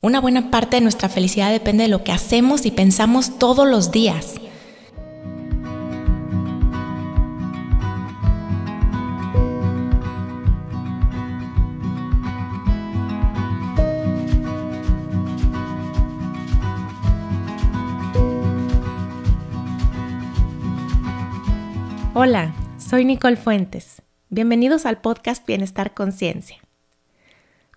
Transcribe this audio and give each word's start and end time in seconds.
Una 0.00 0.20
buena 0.20 0.52
parte 0.52 0.76
de 0.76 0.80
nuestra 0.80 1.08
felicidad 1.08 1.50
depende 1.50 1.82
de 1.82 1.88
lo 1.88 2.04
que 2.04 2.12
hacemos 2.12 2.66
y 2.66 2.70
pensamos 2.70 3.36
todos 3.36 3.66
los 3.66 3.90
días. 3.90 4.36
Hola, 22.14 22.54
soy 22.78 23.04
Nicole 23.04 23.34
Fuentes. 23.34 24.02
Bienvenidos 24.28 24.86
al 24.86 25.00
podcast 25.00 25.44
Bienestar 25.44 25.92
Conciencia. 25.92 26.58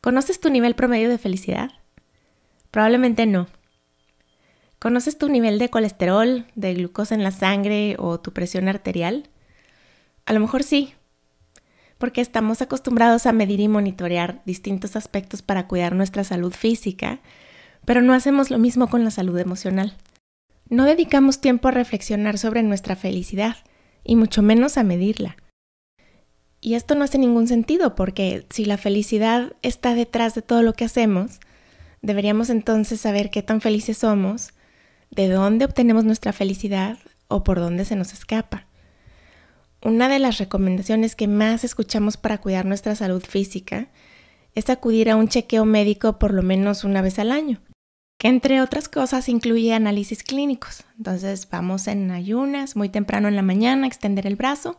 ¿Conoces 0.02 0.40
tu 0.40 0.52
nivel 0.52 0.76
promedio 0.76 1.10
de 1.10 1.18
felicidad? 1.18 1.81
Probablemente 2.72 3.26
no. 3.26 3.48
¿Conoces 4.80 5.18
tu 5.18 5.30
nivel 5.30 5.60
de 5.60 5.70
colesterol, 5.70 6.46
de 6.56 6.74
glucosa 6.74 7.14
en 7.14 7.24
la 7.24 7.32
sangre 7.32 7.96
o 8.00 8.20
tu 8.20 8.34
presión 8.34 8.68
arterial? 8.68 9.30
A 10.26 10.34
lo 10.34 10.40
mejor 10.40 10.64
sí, 10.64 10.94
porque 11.98 12.22
estamos 12.22 12.64
acostumbrados 12.64 13.28
a 13.28 13.32
medir 13.32 13.60
y 13.60 13.68
monitorear 13.68 14.42
distintos 14.46 14.96
aspectos 14.96 15.44
para 15.44 15.68
cuidar 15.68 15.94
nuestra 15.94 16.24
salud 16.24 16.54
física, 16.54 17.20
pero 17.86 18.02
no 18.02 18.14
hacemos 18.14 18.50
lo 18.50 18.58
mismo 18.58 18.88
con 18.90 19.04
la 19.04 19.12
salud 19.12 19.38
emocional. 19.38 19.96
No 20.68 20.86
dedicamos 20.86 21.42
tiempo 21.42 21.68
a 21.68 21.72
reflexionar 21.72 22.40
sobre 22.40 22.64
nuestra 22.64 22.96
felicidad, 22.96 23.58
y 24.04 24.16
mucho 24.16 24.42
menos 24.42 24.78
a 24.78 24.84
medirla. 24.84 25.38
Y 26.60 26.76
esto 26.76 26.96
no 26.96 27.04
hace 27.04 27.18
ningún 27.18 27.48
sentido, 27.48 27.96
porque 27.96 28.46
si 28.50 28.66
la 28.66 28.78
felicidad 28.78 29.54
está 29.62 29.96
detrás 29.96 30.36
de 30.36 30.42
todo 30.42 30.64
lo 30.64 30.74
que 30.74 30.86
hacemos, 30.86 31.40
Deberíamos 32.02 32.50
entonces 32.50 33.00
saber 33.00 33.30
qué 33.30 33.44
tan 33.44 33.62
felices 33.62 34.00
somos, 34.00 34.54
de 35.12 35.28
dónde 35.28 35.66
obtenemos 35.66 36.04
nuestra 36.04 36.34
felicidad 36.34 36.98
o 37.28 37.44
por 37.44 37.60
dónde 37.60 37.86
se 37.86 37.96
nos 37.96 38.14
escapa. 38.14 38.68
Una 39.84 40.10
de 40.10 40.20
las 40.20 40.38
recomendaciones 40.38 41.16
que 41.16 41.28
más 41.28 41.64
escuchamos 41.64 42.18
para 42.18 42.40
cuidar 42.40 42.66
nuestra 42.66 42.96
salud 42.96 43.24
física 43.24 43.90
es 44.54 44.70
acudir 44.70 45.10
a 45.10 45.16
un 45.16 45.28
chequeo 45.28 45.66
médico 45.66 46.20
por 46.20 46.34
lo 46.34 46.44
menos 46.44 46.84
una 46.84 47.02
vez 47.02 47.20
al 47.20 47.32
año, 47.32 47.62
que 48.18 48.28
entre 48.28 48.62
otras 48.62 48.90
cosas 48.90 49.30
incluye 49.30 49.74
análisis 49.74 50.24
clínicos. 50.24 50.84
Entonces 50.98 51.48
vamos 51.50 51.88
en 51.88 52.12
ayunas 52.12 52.76
muy 52.76 52.90
temprano 52.90 53.28
en 53.28 53.36
la 53.36 53.42
mañana 53.42 53.88
extender 53.88 54.28
el 54.28 54.36
brazo, 54.36 54.78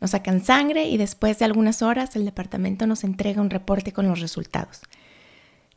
nos 0.00 0.10
sacan 0.10 0.44
sangre 0.44 0.88
y 0.88 0.96
después 0.96 1.38
de 1.38 1.46
algunas 1.46 1.80
horas 1.82 2.16
el 2.16 2.24
departamento 2.24 2.86
nos 2.86 3.04
entrega 3.04 3.40
un 3.40 3.50
reporte 3.50 3.92
con 3.92 4.06
los 4.06 4.20
resultados. 4.20 4.82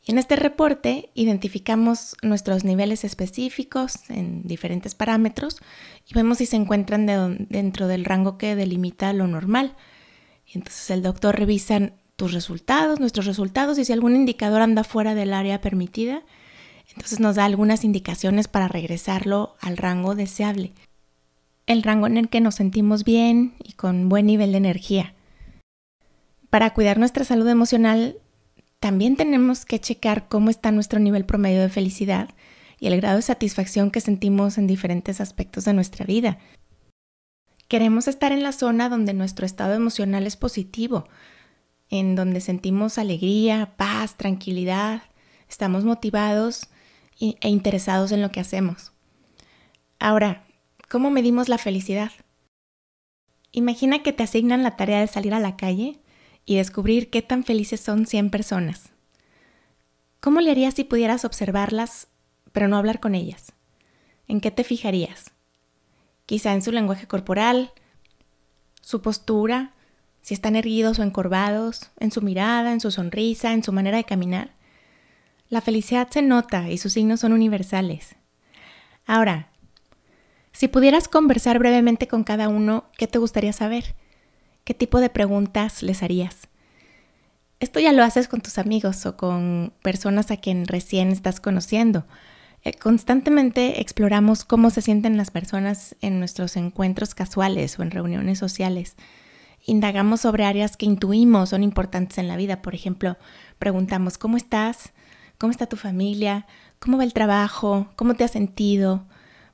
En 0.06 0.18
este 0.18 0.34
reporte 0.34 1.10
identificamos 1.14 2.16
nuestros 2.22 2.64
niveles 2.64 3.04
específicos 3.04 4.08
en 4.08 4.42
diferentes 4.44 4.94
parámetros 4.94 5.58
y 6.08 6.14
vemos 6.14 6.38
si 6.38 6.46
se 6.46 6.56
encuentran 6.56 7.06
dentro 7.48 7.86
del 7.86 8.04
rango 8.04 8.38
que 8.38 8.56
delimita 8.56 9.12
lo 9.12 9.26
normal. 9.26 9.76
Entonces 10.52 10.90
el 10.90 11.02
doctor 11.02 11.38
revisa 11.38 11.92
tus 12.16 12.32
resultados, 12.32 12.98
nuestros 12.98 13.26
resultados 13.26 13.78
y 13.78 13.84
si 13.84 13.92
algún 13.92 14.16
indicador 14.16 14.62
anda 14.62 14.84
fuera 14.84 15.14
del 15.14 15.32
área 15.32 15.60
permitida, 15.60 16.22
entonces 16.88 17.20
nos 17.20 17.36
da 17.36 17.44
algunas 17.44 17.84
indicaciones 17.84 18.48
para 18.48 18.68
regresarlo 18.68 19.56
al 19.60 19.76
rango 19.76 20.14
deseable, 20.14 20.72
el 21.66 21.82
rango 21.82 22.06
en 22.06 22.16
el 22.16 22.28
que 22.28 22.40
nos 22.40 22.56
sentimos 22.56 23.04
bien 23.04 23.54
y 23.62 23.74
con 23.74 24.08
buen 24.08 24.26
nivel 24.26 24.52
de 24.52 24.58
energía. 24.58 25.14
Para 26.48 26.74
cuidar 26.74 26.98
nuestra 26.98 27.24
salud 27.24 27.48
emocional 27.48 28.16
también 28.80 29.14
tenemos 29.16 29.66
que 29.66 29.78
checar 29.78 30.28
cómo 30.28 30.48
está 30.48 30.72
nuestro 30.72 30.98
nivel 30.98 31.26
promedio 31.26 31.60
de 31.60 31.68
felicidad 31.68 32.30
y 32.80 32.86
el 32.86 32.96
grado 32.96 33.16
de 33.16 33.22
satisfacción 33.22 33.90
que 33.90 34.00
sentimos 34.00 34.56
en 34.56 34.66
diferentes 34.66 35.20
aspectos 35.20 35.66
de 35.66 35.74
nuestra 35.74 36.06
vida. 36.06 36.38
Queremos 37.68 38.08
estar 38.08 38.32
en 38.32 38.42
la 38.42 38.52
zona 38.52 38.88
donde 38.88 39.12
nuestro 39.12 39.44
estado 39.44 39.74
emocional 39.74 40.26
es 40.26 40.36
positivo, 40.36 41.06
en 41.90 42.16
donde 42.16 42.40
sentimos 42.40 42.96
alegría, 42.96 43.74
paz, 43.76 44.16
tranquilidad, 44.16 45.02
estamos 45.48 45.84
motivados 45.84 46.68
e 47.20 47.48
interesados 47.48 48.12
en 48.12 48.22
lo 48.22 48.32
que 48.32 48.40
hacemos. 48.40 48.92
Ahora, 49.98 50.44
¿cómo 50.88 51.10
medimos 51.10 51.50
la 51.50 51.58
felicidad? 51.58 52.10
Imagina 53.52 54.02
que 54.02 54.14
te 54.14 54.22
asignan 54.22 54.62
la 54.62 54.76
tarea 54.76 55.00
de 55.00 55.06
salir 55.06 55.34
a 55.34 55.40
la 55.40 55.56
calle 55.56 56.00
y 56.44 56.56
descubrir 56.56 57.10
qué 57.10 57.22
tan 57.22 57.44
felices 57.44 57.80
son 57.80 58.06
100 58.06 58.30
personas. 58.30 58.90
¿Cómo 60.20 60.40
le 60.40 60.50
harías 60.50 60.74
si 60.74 60.84
pudieras 60.84 61.24
observarlas, 61.24 62.08
pero 62.52 62.68
no 62.68 62.76
hablar 62.76 63.00
con 63.00 63.14
ellas? 63.14 63.52
¿En 64.28 64.40
qué 64.40 64.50
te 64.50 64.64
fijarías? 64.64 65.32
Quizá 66.26 66.52
en 66.52 66.62
su 66.62 66.72
lenguaje 66.72 67.06
corporal, 67.06 67.72
su 68.80 69.02
postura, 69.02 69.72
si 70.22 70.34
están 70.34 70.56
erguidos 70.56 70.98
o 70.98 71.02
encorvados, 71.02 71.90
en 71.98 72.10
su 72.10 72.22
mirada, 72.22 72.72
en 72.72 72.80
su 72.80 72.90
sonrisa, 72.90 73.52
en 73.52 73.62
su 73.62 73.72
manera 73.72 73.96
de 73.96 74.04
caminar. 74.04 74.52
La 75.48 75.60
felicidad 75.60 76.08
se 76.10 76.22
nota 76.22 76.70
y 76.70 76.78
sus 76.78 76.92
signos 76.92 77.20
son 77.20 77.32
universales. 77.32 78.16
Ahora, 79.06 79.48
si 80.52 80.68
pudieras 80.68 81.08
conversar 81.08 81.58
brevemente 81.58 82.06
con 82.06 82.24
cada 82.24 82.48
uno, 82.48 82.84
¿qué 82.96 83.06
te 83.06 83.18
gustaría 83.18 83.52
saber? 83.52 83.94
¿Qué 84.64 84.74
tipo 84.74 85.00
de 85.00 85.10
preguntas 85.10 85.82
les 85.82 86.02
harías? 86.02 86.48
Esto 87.60 87.80
ya 87.80 87.92
lo 87.92 88.02
haces 88.02 88.28
con 88.28 88.40
tus 88.40 88.58
amigos 88.58 89.04
o 89.06 89.16
con 89.16 89.72
personas 89.82 90.30
a 90.30 90.36
quien 90.36 90.66
recién 90.66 91.08
estás 91.08 91.40
conociendo. 91.40 92.06
Eh, 92.62 92.72
constantemente 92.74 93.80
exploramos 93.80 94.44
cómo 94.44 94.70
se 94.70 94.82
sienten 94.82 95.16
las 95.16 95.30
personas 95.30 95.96
en 96.00 96.18
nuestros 96.18 96.56
encuentros 96.56 97.14
casuales 97.14 97.78
o 97.78 97.82
en 97.82 97.90
reuniones 97.90 98.38
sociales. 98.38 98.96
Indagamos 99.66 100.22
sobre 100.22 100.44
áreas 100.44 100.76
que 100.76 100.86
intuimos 100.86 101.50
son 101.50 101.62
importantes 101.62 102.18
en 102.18 102.28
la 102.28 102.36
vida. 102.36 102.62
Por 102.62 102.74
ejemplo, 102.74 103.16
preguntamos, 103.58 104.18
¿cómo 104.18 104.36
estás? 104.36 104.92
¿Cómo 105.38 105.50
está 105.50 105.66
tu 105.66 105.76
familia? 105.76 106.46
¿Cómo 106.78 106.98
va 106.98 107.04
el 107.04 107.12
trabajo? 107.12 107.88
¿Cómo 107.96 108.14
te 108.14 108.24
has 108.24 108.30
sentido? 108.30 109.04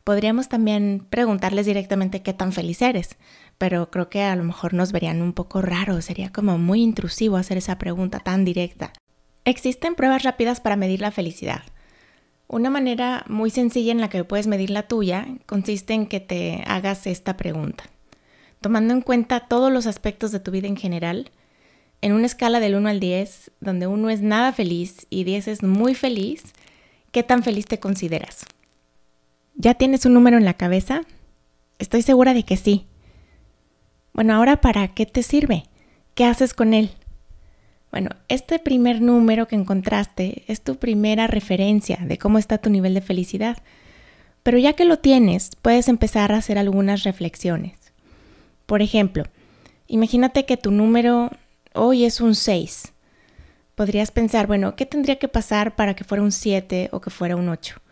Podríamos 0.05 0.49
también 0.49 1.05
preguntarles 1.11 1.67
directamente 1.67 2.23
qué 2.23 2.33
tan 2.33 2.53
feliz 2.53 2.83
eres 2.83 3.17
pero 3.59 3.91
creo 3.91 4.09
que 4.11 4.23
a 4.23 4.37
lo 4.37 4.45
mejor 4.45 4.75
nos 4.75 4.93
verían 4.93 5.23
un 5.23 5.33
poco 5.33 5.63
raros, 5.63 6.05
sería 6.05 6.33
como 6.33 6.59
muy 6.59 6.83
intrusivo 6.83 7.37
hacer 7.37 7.59
esa 7.59 7.79
pregunta 7.79 8.21
tan 8.21 8.45
directa. 8.45 8.93
Existen 9.45 9.95
pruebas 9.95 10.23
rápidas 10.23 10.61
para 10.61 10.77
medir 10.77 11.01
la 11.01 11.11
felicidad. 11.11 11.63
Una 12.49 12.71
manera 12.71 13.25
muy 13.29 13.51
sencilla 13.51 13.93
en 13.93 14.01
la 14.01 14.09
que 14.09 14.25
puedes 14.25 14.47
medir 14.47 14.71
la 14.71 14.87
tuya 14.87 15.27
consiste 15.47 15.95
en 15.95 16.07
que 16.07 16.21
te 16.21 16.63
hagas 16.67 17.07
esta 17.07 17.37
pregunta. 17.37 17.85
Tomando 18.61 18.95
en 18.95 19.01
cuenta 19.01 19.41
todos 19.41 19.73
los 19.73 19.87
aspectos 19.87 20.33
de 20.33 20.41
tu 20.41 20.51
vida 20.51 20.69
en 20.69 20.77
general, 20.77 21.31
en 22.03 22.13
una 22.13 22.27
escala 22.27 22.61
del 22.61 22.77
1 22.77 22.89
al 22.89 23.01
10, 23.01 23.51
donde 23.61 23.87
1 23.87 24.11
es 24.11 24.23
nada 24.23 24.53
feliz 24.53 25.07
y 25.11 25.25
10 25.25 25.49
es 25.49 25.63
muy 25.63 25.95
feliz, 25.95 26.45
¿qué 27.11 27.23
tan 27.23 27.43
feliz 27.43 27.67
te 27.67 27.81
consideras? 27.81 28.45
¿Ya 29.57 29.75
tienes 29.75 30.05
un 30.05 30.15
número 30.15 30.37
en 30.37 30.45
la 30.45 30.55
cabeza? 30.55 31.03
Estoy 31.79 32.03
segura 32.03 32.35
de 32.35 32.45
que 32.45 32.57
sí. 32.57 32.87
Bueno, 34.17 34.33
ahora 34.33 34.63
¿para 34.63 34.89
qué 34.89 35.05
te 35.05 35.23
sirve? 35.23 35.65
¿Qué 36.15 36.25
haces 36.25 36.55
con 36.55 36.73
él? 36.73 36.89
Bueno, 37.91 38.09
este 38.29 38.59
primer 38.59 39.03
número 39.03 39.47
que 39.47 39.57
encontraste 39.57 40.43
es 40.49 40.63
tu 40.63 40.77
primera 40.77 41.27
referencia 41.27 41.99
de 42.01 42.17
cómo 42.17 42.39
está 42.39 42.57
tu 42.57 42.71
nivel 42.71 42.95
de 42.95 43.03
felicidad. 43.03 43.59
Pero 44.43 44.57
ya 44.57 44.73
que 44.73 44.87
lo 44.87 45.01
tienes, 45.01 45.51
puedes 45.61 45.89
empezar 45.89 46.33
a 46.33 46.39
hacer 46.39 46.57
algunas 46.57 47.03
reflexiones. 47.03 47.77
Por 48.65 48.81
ejemplo, 48.81 49.25
imagínate 49.87 50.47
que 50.47 50.57
tu 50.57 50.71
número 50.71 51.31
hoy 51.75 52.07
es 52.07 52.23
un 52.23 52.35
6. 52.35 52.95
Podrías 53.75 54.13
pensar, 54.13 54.47
bueno, 54.47 54.77
¿qué 54.77 54.87
tendría 54.87 55.19
que 55.19 55.29
pasar 55.29 55.77
para 55.77 55.95
que 55.95 56.05
fuera 56.05 56.25
un 56.25 56.33
7 56.33 56.89
o 56.91 57.03
que 57.03 57.11
fuera 57.11 57.37
un 57.37 57.51
8? 57.51 57.83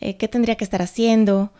Eh, 0.00 0.16
¿Qué 0.16 0.28
tendría 0.28 0.56
que 0.56 0.64
estar 0.64 0.80
haciendo? 0.80 1.52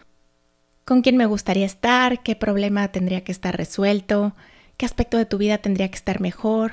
Con 0.85 1.03
quién 1.03 1.17
me 1.17 1.27
gustaría 1.27 1.67
estar, 1.67 2.23
qué 2.23 2.37
problema 2.37 2.89
tendría 2.89 3.23
que 3.23 3.33
estar 3.33 3.57
resuelto, 3.57 4.35
qué 4.77 4.87
aspecto 4.87 5.17
de 5.17 5.27
tu 5.27 5.39
vida 5.39 5.59
tendría 5.59 5.89
que 5.89 5.97
estar 5.97 6.21
mejor, 6.21 6.73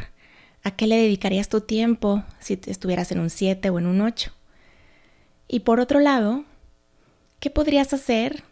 a 0.63 0.71
qué 0.71 0.87
le 0.87 0.97
dedicarías 0.97 1.49
tu 1.49 1.61
tiempo 1.61 2.23
si 2.39 2.59
estuvieras 2.65 3.11
en 3.11 3.19
un 3.19 3.29
7 3.29 3.69
o 3.69 3.79
en 3.79 3.85
un 3.85 4.01
8. 4.01 4.31
Y 5.47 5.61
por 5.61 5.79
otro 5.79 5.99
lado, 5.99 6.43
¿qué 7.39 7.49
podrías 7.49 7.93
hacer 7.93 8.43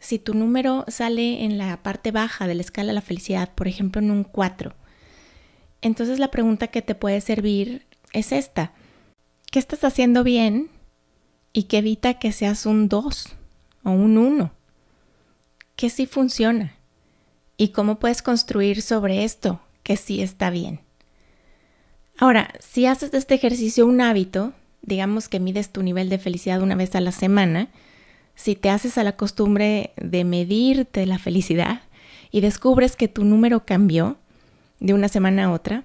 si 0.00 0.18
tu 0.18 0.34
número 0.34 0.84
sale 0.88 1.44
en 1.44 1.58
la 1.58 1.82
parte 1.82 2.10
baja 2.10 2.46
de 2.46 2.54
la 2.54 2.62
escala 2.62 2.88
de 2.88 2.94
la 2.94 3.02
felicidad, 3.02 3.50
por 3.54 3.68
ejemplo 3.68 4.00
en 4.00 4.10
un 4.10 4.24
4? 4.24 4.74
Entonces 5.82 6.18
la 6.18 6.30
pregunta 6.30 6.68
que 6.68 6.82
te 6.82 6.94
puede 6.94 7.20
servir 7.20 7.86
es 8.12 8.32
esta. 8.32 8.72
¿Qué 9.50 9.58
estás 9.58 9.84
haciendo 9.84 10.24
bien 10.24 10.70
y 11.52 11.64
que 11.64 11.78
evita 11.78 12.18
que 12.18 12.32
seas 12.32 12.66
un 12.66 12.88
2 12.88 13.28
o 13.84 13.90
un 13.90 14.16
1? 14.18 14.52
Que 15.76 15.90
sí 15.90 16.06
funciona 16.06 16.74
y 17.56 17.68
cómo 17.68 17.98
puedes 17.98 18.22
construir 18.22 18.82
sobre 18.82 19.24
esto 19.24 19.60
que 19.82 19.96
sí 19.96 20.22
está 20.22 20.50
bien. 20.50 20.80
Ahora, 22.18 22.52
si 22.60 22.86
haces 22.86 23.10
de 23.10 23.18
este 23.18 23.34
ejercicio 23.34 23.86
un 23.86 24.00
hábito, 24.00 24.52
digamos 24.82 25.28
que 25.28 25.40
mides 25.40 25.70
tu 25.70 25.82
nivel 25.82 26.08
de 26.08 26.18
felicidad 26.18 26.62
una 26.62 26.74
vez 26.74 26.94
a 26.94 27.00
la 27.00 27.12
semana, 27.12 27.68
si 28.34 28.54
te 28.54 28.70
haces 28.70 28.98
a 28.98 29.04
la 29.04 29.16
costumbre 29.16 29.92
de 29.96 30.24
medirte 30.24 31.06
la 31.06 31.18
felicidad 31.18 31.82
y 32.30 32.40
descubres 32.40 32.96
que 32.96 33.08
tu 33.08 33.24
número 33.24 33.64
cambió 33.64 34.16
de 34.80 34.94
una 34.94 35.08
semana 35.08 35.44
a 35.44 35.52
otra, 35.52 35.84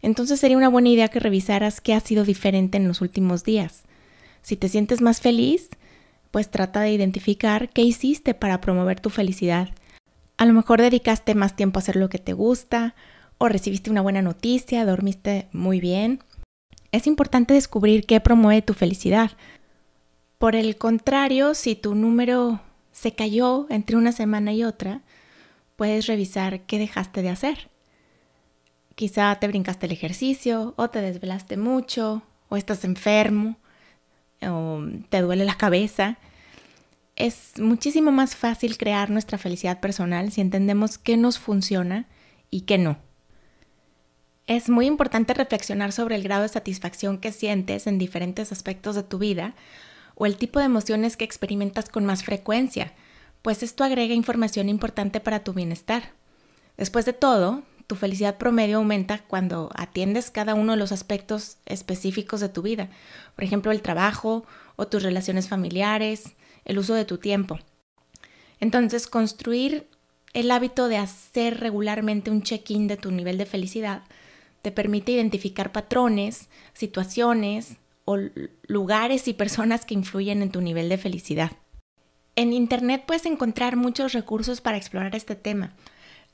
entonces 0.00 0.40
sería 0.40 0.56
una 0.56 0.68
buena 0.68 0.88
idea 0.88 1.08
que 1.08 1.20
revisaras 1.20 1.80
qué 1.80 1.94
ha 1.94 2.00
sido 2.00 2.24
diferente 2.24 2.76
en 2.76 2.88
los 2.88 3.00
últimos 3.00 3.44
días. 3.44 3.82
Si 4.42 4.56
te 4.56 4.68
sientes 4.68 5.00
más 5.00 5.20
feliz, 5.20 5.68
pues 6.32 6.50
trata 6.50 6.80
de 6.80 6.90
identificar 6.90 7.68
qué 7.68 7.82
hiciste 7.82 8.34
para 8.34 8.60
promover 8.60 8.98
tu 8.98 9.10
felicidad. 9.10 9.68
A 10.38 10.46
lo 10.46 10.54
mejor 10.54 10.80
dedicaste 10.80 11.36
más 11.36 11.54
tiempo 11.54 11.78
a 11.78 11.82
hacer 11.82 11.94
lo 11.94 12.08
que 12.08 12.18
te 12.18 12.32
gusta, 12.32 12.96
o 13.38 13.48
recibiste 13.48 13.90
una 13.90 14.00
buena 14.00 14.22
noticia, 14.22 14.84
dormiste 14.84 15.48
muy 15.52 15.78
bien. 15.78 16.24
Es 16.90 17.06
importante 17.06 17.54
descubrir 17.54 18.06
qué 18.06 18.20
promueve 18.20 18.62
tu 18.62 18.74
felicidad. 18.74 19.32
Por 20.38 20.56
el 20.56 20.76
contrario, 20.76 21.54
si 21.54 21.76
tu 21.76 21.94
número 21.94 22.60
se 22.92 23.14
cayó 23.14 23.66
entre 23.68 23.96
una 23.96 24.12
semana 24.12 24.52
y 24.52 24.64
otra, 24.64 25.02
puedes 25.76 26.06
revisar 26.06 26.62
qué 26.62 26.78
dejaste 26.78 27.22
de 27.22 27.28
hacer. 27.28 27.70
Quizá 28.94 29.36
te 29.36 29.48
brincaste 29.48 29.86
el 29.86 29.92
ejercicio, 29.92 30.74
o 30.76 30.88
te 30.88 31.00
desvelaste 31.00 31.56
mucho, 31.56 32.22
o 32.48 32.56
estás 32.56 32.84
enfermo, 32.84 33.56
o 34.48 34.82
te 35.08 35.20
duele 35.20 35.44
la 35.44 35.56
cabeza. 35.56 36.18
Es 37.16 37.52
muchísimo 37.58 38.12
más 38.12 38.36
fácil 38.36 38.78
crear 38.78 39.10
nuestra 39.10 39.38
felicidad 39.38 39.80
personal 39.80 40.32
si 40.32 40.40
entendemos 40.40 40.98
qué 40.98 41.16
nos 41.16 41.38
funciona 41.38 42.06
y 42.50 42.62
qué 42.62 42.78
no. 42.78 42.98
Es 44.46 44.68
muy 44.68 44.86
importante 44.86 45.34
reflexionar 45.34 45.92
sobre 45.92 46.16
el 46.16 46.22
grado 46.22 46.42
de 46.42 46.48
satisfacción 46.48 47.18
que 47.18 47.32
sientes 47.32 47.86
en 47.86 47.98
diferentes 47.98 48.50
aspectos 48.50 48.96
de 48.96 49.02
tu 49.02 49.18
vida 49.18 49.54
o 50.14 50.26
el 50.26 50.36
tipo 50.36 50.58
de 50.58 50.66
emociones 50.66 51.16
que 51.16 51.24
experimentas 51.24 51.88
con 51.88 52.04
más 52.04 52.24
frecuencia, 52.24 52.92
pues 53.42 53.62
esto 53.62 53.84
agrega 53.84 54.14
información 54.14 54.68
importante 54.68 55.20
para 55.20 55.44
tu 55.44 55.52
bienestar. 55.52 56.12
Después 56.76 57.04
de 57.04 57.12
todo, 57.12 57.62
tu 57.92 57.96
felicidad 57.96 58.38
promedio 58.38 58.78
aumenta 58.78 59.18
cuando 59.18 59.68
atiendes 59.74 60.30
cada 60.30 60.54
uno 60.54 60.72
de 60.72 60.78
los 60.78 60.92
aspectos 60.92 61.58
específicos 61.66 62.40
de 62.40 62.48
tu 62.48 62.62
vida, 62.62 62.88
por 63.34 63.44
ejemplo, 63.44 63.70
el 63.70 63.82
trabajo 63.82 64.46
o 64.76 64.86
tus 64.86 65.02
relaciones 65.02 65.46
familiares, 65.50 66.32
el 66.64 66.78
uso 66.78 66.94
de 66.94 67.04
tu 67.04 67.18
tiempo. 67.18 67.58
Entonces, 68.60 69.06
construir 69.06 69.88
el 70.32 70.50
hábito 70.50 70.88
de 70.88 70.96
hacer 70.96 71.60
regularmente 71.60 72.30
un 72.30 72.42
check-in 72.42 72.88
de 72.88 72.96
tu 72.96 73.10
nivel 73.10 73.36
de 73.36 73.44
felicidad 73.44 74.04
te 74.62 74.72
permite 74.72 75.12
identificar 75.12 75.70
patrones, 75.70 76.48
situaciones 76.72 77.76
o 78.06 78.16
lugares 78.68 79.28
y 79.28 79.34
personas 79.34 79.84
que 79.84 79.92
influyen 79.92 80.40
en 80.40 80.50
tu 80.50 80.62
nivel 80.62 80.88
de 80.88 80.96
felicidad. 80.96 81.52
En 82.36 82.54
Internet 82.54 83.04
puedes 83.06 83.26
encontrar 83.26 83.76
muchos 83.76 84.14
recursos 84.14 84.62
para 84.62 84.78
explorar 84.78 85.14
este 85.14 85.34
tema. 85.36 85.74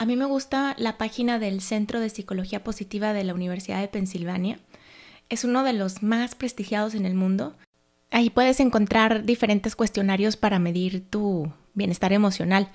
A 0.00 0.06
mí 0.06 0.14
me 0.14 0.26
gusta 0.26 0.76
la 0.78 0.96
página 0.96 1.40
del 1.40 1.60
Centro 1.60 1.98
de 1.98 2.08
Psicología 2.08 2.62
Positiva 2.62 3.12
de 3.12 3.24
la 3.24 3.34
Universidad 3.34 3.80
de 3.80 3.88
Pensilvania. 3.88 4.60
Es 5.28 5.42
uno 5.42 5.64
de 5.64 5.72
los 5.72 6.04
más 6.04 6.36
prestigiados 6.36 6.94
en 6.94 7.04
el 7.04 7.14
mundo. 7.14 7.56
Ahí 8.12 8.30
puedes 8.30 8.60
encontrar 8.60 9.24
diferentes 9.24 9.74
cuestionarios 9.74 10.36
para 10.36 10.60
medir 10.60 11.04
tu 11.10 11.52
bienestar 11.74 12.12
emocional. 12.12 12.70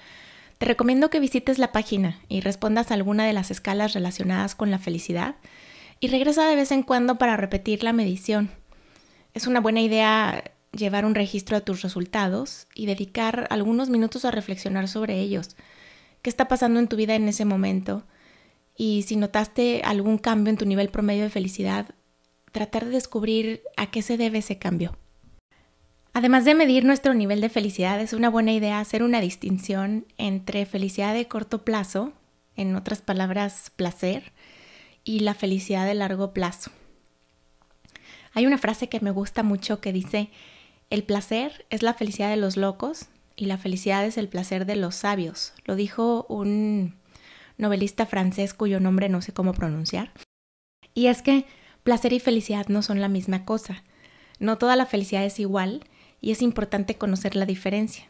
Te 0.57 0.65
recomiendo 0.65 1.09
que 1.09 1.21
visites 1.21 1.59
la 1.59 1.71
página 1.71 2.19
y 2.27 2.41
respondas 2.41 2.91
a 2.91 2.95
alguna 2.95 3.25
de 3.25 3.31
las 3.31 3.51
escalas 3.51 3.93
relacionadas 3.93 4.53
con 4.53 4.69
la 4.69 4.77
felicidad 4.77 5.35
y 6.01 6.09
regresa 6.09 6.45
de 6.49 6.57
vez 6.57 6.73
en 6.73 6.83
cuando 6.83 7.17
para 7.17 7.37
repetir 7.37 7.83
la 7.83 7.93
medición. 7.93 8.51
Es 9.33 9.47
una 9.47 9.61
buena 9.61 9.79
idea 9.79 10.43
llevar 10.73 11.05
un 11.05 11.15
registro 11.15 11.55
de 11.55 11.61
tus 11.61 11.83
resultados 11.83 12.67
y 12.75 12.85
dedicar 12.85 13.47
algunos 13.49 13.89
minutos 13.89 14.25
a 14.25 14.31
reflexionar 14.31 14.89
sobre 14.89 15.21
ellos. 15.21 15.55
¿Qué 16.23 16.29
está 16.29 16.47
pasando 16.47 16.79
en 16.79 16.87
tu 16.87 16.95
vida 16.95 17.15
en 17.15 17.27
ese 17.27 17.43
momento? 17.43 18.05
Y 18.77 19.03
si 19.03 19.17
notaste 19.17 19.81
algún 19.83 20.17
cambio 20.17 20.51
en 20.51 20.57
tu 20.57 20.65
nivel 20.65 20.87
promedio 20.87 21.23
de 21.23 21.29
felicidad, 21.29 21.93
tratar 22.53 22.85
de 22.85 22.91
descubrir 22.91 23.61
a 23.75 23.91
qué 23.91 24.01
se 24.01 24.15
debe 24.15 24.37
ese 24.37 24.57
cambio. 24.57 24.97
Además 26.13 26.45
de 26.45 26.55
medir 26.55 26.85
nuestro 26.85 27.13
nivel 27.13 27.41
de 27.41 27.49
felicidad, 27.49 27.99
es 27.99 28.13
una 28.13 28.29
buena 28.29 28.53
idea 28.53 28.79
hacer 28.79 29.03
una 29.03 29.19
distinción 29.19 30.05
entre 30.17 30.65
felicidad 30.65 31.13
de 31.13 31.27
corto 31.27 31.65
plazo, 31.65 32.13
en 32.55 32.77
otras 32.77 33.01
palabras, 33.01 33.69
placer, 33.75 34.31
y 35.03 35.19
la 35.19 35.33
felicidad 35.33 35.85
de 35.85 35.95
largo 35.95 36.31
plazo. 36.31 36.71
Hay 38.33 38.45
una 38.45 38.57
frase 38.57 38.87
que 38.87 39.01
me 39.01 39.11
gusta 39.11 39.43
mucho 39.43 39.81
que 39.81 39.91
dice, 39.91 40.29
el 40.89 41.03
placer 41.03 41.65
es 41.69 41.81
la 41.81 41.93
felicidad 41.93 42.29
de 42.29 42.37
los 42.37 42.55
locos 42.55 43.09
y 43.35 43.45
la 43.45 43.57
felicidad 43.57 44.05
es 44.05 44.17
el 44.17 44.29
placer 44.29 44.65
de 44.65 44.75
los 44.75 44.95
sabios. 44.95 45.53
Lo 45.65 45.75
dijo 45.75 46.25
un 46.29 46.95
novelista 47.57 48.05
francés 48.05 48.53
cuyo 48.53 48.79
nombre 48.79 49.09
no 49.09 49.21
sé 49.21 49.33
cómo 49.33 49.53
pronunciar. 49.53 50.11
Y 50.93 51.07
es 51.07 51.21
que 51.21 51.45
placer 51.83 52.13
y 52.13 52.19
felicidad 52.19 52.67
no 52.67 52.81
son 52.81 53.01
la 53.01 53.09
misma 53.09 53.45
cosa. 53.45 53.83
No 54.39 54.57
toda 54.57 54.75
la 54.75 54.85
felicidad 54.85 55.25
es 55.25 55.39
igual 55.39 55.85
y 56.21 56.31
es 56.31 56.41
importante 56.41 56.95
conocer 56.95 57.35
la 57.35 57.45
diferencia. 57.45 58.05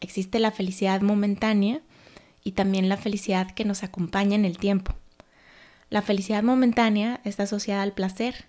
Existe 0.00 0.38
la 0.38 0.50
felicidad 0.50 1.00
momentánea 1.00 1.80
y 2.42 2.52
también 2.52 2.88
la 2.88 2.96
felicidad 2.96 3.52
que 3.52 3.64
nos 3.64 3.82
acompaña 3.82 4.34
en 4.34 4.44
el 4.44 4.58
tiempo. 4.58 4.94
La 5.90 6.02
felicidad 6.02 6.42
momentánea 6.42 7.20
está 7.24 7.44
asociada 7.44 7.82
al 7.82 7.92
placer, 7.92 8.46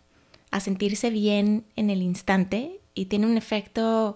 a 0.49 0.59
sentirse 0.59 1.09
bien 1.09 1.65
en 1.75 1.89
el 1.89 2.01
instante 2.01 2.79
y 2.95 3.05
tiene 3.05 3.27
un 3.27 3.37
efecto 3.37 4.15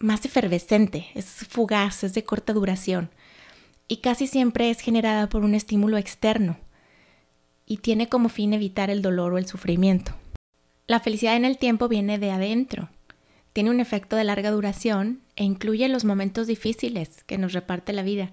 más 0.00 0.24
efervescente, 0.24 1.06
es 1.14 1.26
fugaz, 1.48 2.02
es 2.04 2.14
de 2.14 2.24
corta 2.24 2.52
duración 2.52 3.10
y 3.86 3.98
casi 3.98 4.26
siempre 4.26 4.70
es 4.70 4.80
generada 4.80 5.28
por 5.28 5.44
un 5.44 5.54
estímulo 5.54 5.98
externo 5.98 6.58
y 7.66 7.78
tiene 7.78 8.08
como 8.08 8.28
fin 8.28 8.52
evitar 8.52 8.90
el 8.90 9.02
dolor 9.02 9.34
o 9.34 9.38
el 9.38 9.46
sufrimiento. 9.46 10.12
La 10.86 11.00
felicidad 11.00 11.36
en 11.36 11.44
el 11.44 11.58
tiempo 11.58 11.86
viene 11.86 12.18
de 12.18 12.30
adentro, 12.30 12.88
tiene 13.52 13.70
un 13.70 13.78
efecto 13.78 14.16
de 14.16 14.24
larga 14.24 14.50
duración 14.50 15.20
e 15.36 15.44
incluye 15.44 15.88
los 15.88 16.04
momentos 16.04 16.46
difíciles 16.46 17.24
que 17.24 17.38
nos 17.38 17.52
reparte 17.52 17.92
la 17.92 18.02
vida. 18.02 18.32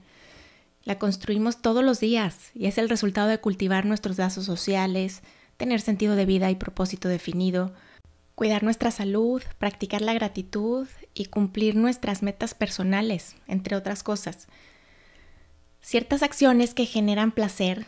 La 0.84 0.98
construimos 1.00 1.62
todos 1.62 1.84
los 1.84 2.00
días 2.00 2.52
y 2.54 2.68
es 2.68 2.78
el 2.78 2.88
resultado 2.88 3.28
de 3.28 3.40
cultivar 3.40 3.86
nuestros 3.86 4.18
lazos 4.18 4.46
sociales, 4.46 5.22
tener 5.58 5.82
sentido 5.82 6.16
de 6.16 6.26
vida 6.26 6.50
y 6.50 6.56
propósito 6.56 7.10
definido, 7.10 7.74
cuidar 8.36 8.64
nuestra 8.64 8.92
salud, 8.92 9.42
practicar 9.58 10.02
la 10.02 10.14
gratitud 10.14 10.88
y 11.20 11.26
cumplir 11.26 11.76
nuestras 11.76 12.24
metas 12.24 12.54
personales, 12.54 13.36
entre 13.48 13.76
otras 13.76 14.04
cosas. 14.04 14.48
Ciertas 15.82 16.24
acciones 16.24 16.74
que 16.74 16.86
generan 16.86 17.32
placer 17.32 17.86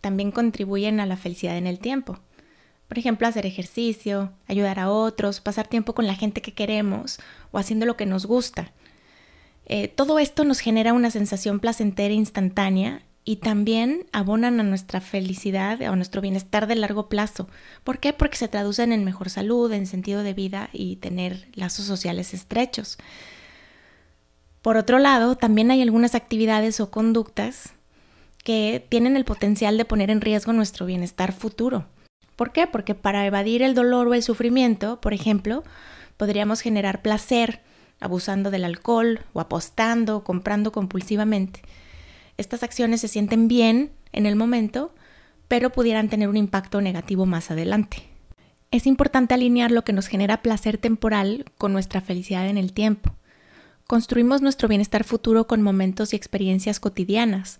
también 0.00 0.30
contribuyen 0.30 1.00
a 1.00 1.06
la 1.06 1.16
felicidad 1.16 1.56
en 1.56 1.66
el 1.66 1.78
tiempo. 1.78 2.20
Por 2.88 2.98
ejemplo, 2.98 3.26
hacer 3.26 3.46
ejercicio, 3.46 4.32
ayudar 4.46 4.78
a 4.78 4.90
otros, 4.90 5.40
pasar 5.40 5.66
tiempo 5.66 5.94
con 5.94 6.06
la 6.06 6.14
gente 6.14 6.40
que 6.40 6.54
queremos 6.54 7.18
o 7.50 7.58
haciendo 7.58 7.84
lo 7.84 7.96
que 7.96 8.06
nos 8.06 8.26
gusta. 8.26 8.72
Eh, 9.66 9.88
todo 9.88 10.18
esto 10.18 10.44
nos 10.44 10.60
genera 10.60 10.94
una 10.94 11.10
sensación 11.10 11.60
placentera 11.60 12.14
instantánea 12.14 13.02
y 13.28 13.36
también 13.36 14.06
abonan 14.10 14.58
a 14.58 14.62
nuestra 14.62 15.02
felicidad, 15.02 15.82
a 15.82 15.94
nuestro 15.94 16.22
bienestar 16.22 16.66
de 16.66 16.76
largo 16.76 17.10
plazo. 17.10 17.46
¿Por 17.84 17.98
qué? 17.98 18.14
Porque 18.14 18.38
se 18.38 18.48
traducen 18.48 18.90
en 18.90 19.04
mejor 19.04 19.28
salud, 19.28 19.70
en 19.70 19.86
sentido 19.86 20.22
de 20.22 20.32
vida 20.32 20.70
y 20.72 20.96
tener 20.96 21.46
lazos 21.52 21.84
sociales 21.84 22.32
estrechos. 22.32 22.96
Por 24.62 24.78
otro 24.78 24.98
lado, 24.98 25.36
también 25.36 25.70
hay 25.70 25.82
algunas 25.82 26.14
actividades 26.14 26.80
o 26.80 26.90
conductas 26.90 27.74
que 28.44 28.82
tienen 28.88 29.14
el 29.14 29.26
potencial 29.26 29.76
de 29.76 29.84
poner 29.84 30.08
en 30.08 30.22
riesgo 30.22 30.54
nuestro 30.54 30.86
bienestar 30.86 31.34
futuro. 31.34 31.84
¿Por 32.34 32.50
qué? 32.50 32.66
Porque 32.66 32.94
para 32.94 33.26
evadir 33.26 33.60
el 33.60 33.74
dolor 33.74 34.08
o 34.08 34.14
el 34.14 34.22
sufrimiento, 34.22 35.02
por 35.02 35.12
ejemplo, 35.12 35.64
podríamos 36.16 36.62
generar 36.62 37.02
placer 37.02 37.60
abusando 38.00 38.50
del 38.50 38.64
alcohol 38.64 39.20
o 39.34 39.40
apostando 39.40 40.16
o 40.16 40.24
comprando 40.24 40.72
compulsivamente. 40.72 41.60
Estas 42.38 42.62
acciones 42.62 43.00
se 43.00 43.08
sienten 43.08 43.48
bien 43.48 43.90
en 44.12 44.24
el 44.24 44.36
momento, 44.36 44.94
pero 45.48 45.70
pudieran 45.70 46.08
tener 46.08 46.28
un 46.28 46.36
impacto 46.36 46.80
negativo 46.80 47.26
más 47.26 47.50
adelante. 47.50 48.04
Es 48.70 48.86
importante 48.86 49.34
alinear 49.34 49.70
lo 49.72 49.82
que 49.82 49.92
nos 49.92 50.06
genera 50.06 50.40
placer 50.40 50.78
temporal 50.78 51.46
con 51.58 51.72
nuestra 51.72 52.00
felicidad 52.00 52.48
en 52.48 52.56
el 52.56 52.72
tiempo. 52.72 53.14
Construimos 53.86 54.40
nuestro 54.40 54.68
bienestar 54.68 55.02
futuro 55.02 55.46
con 55.46 55.62
momentos 55.62 56.12
y 56.12 56.16
experiencias 56.16 56.78
cotidianas, 56.78 57.58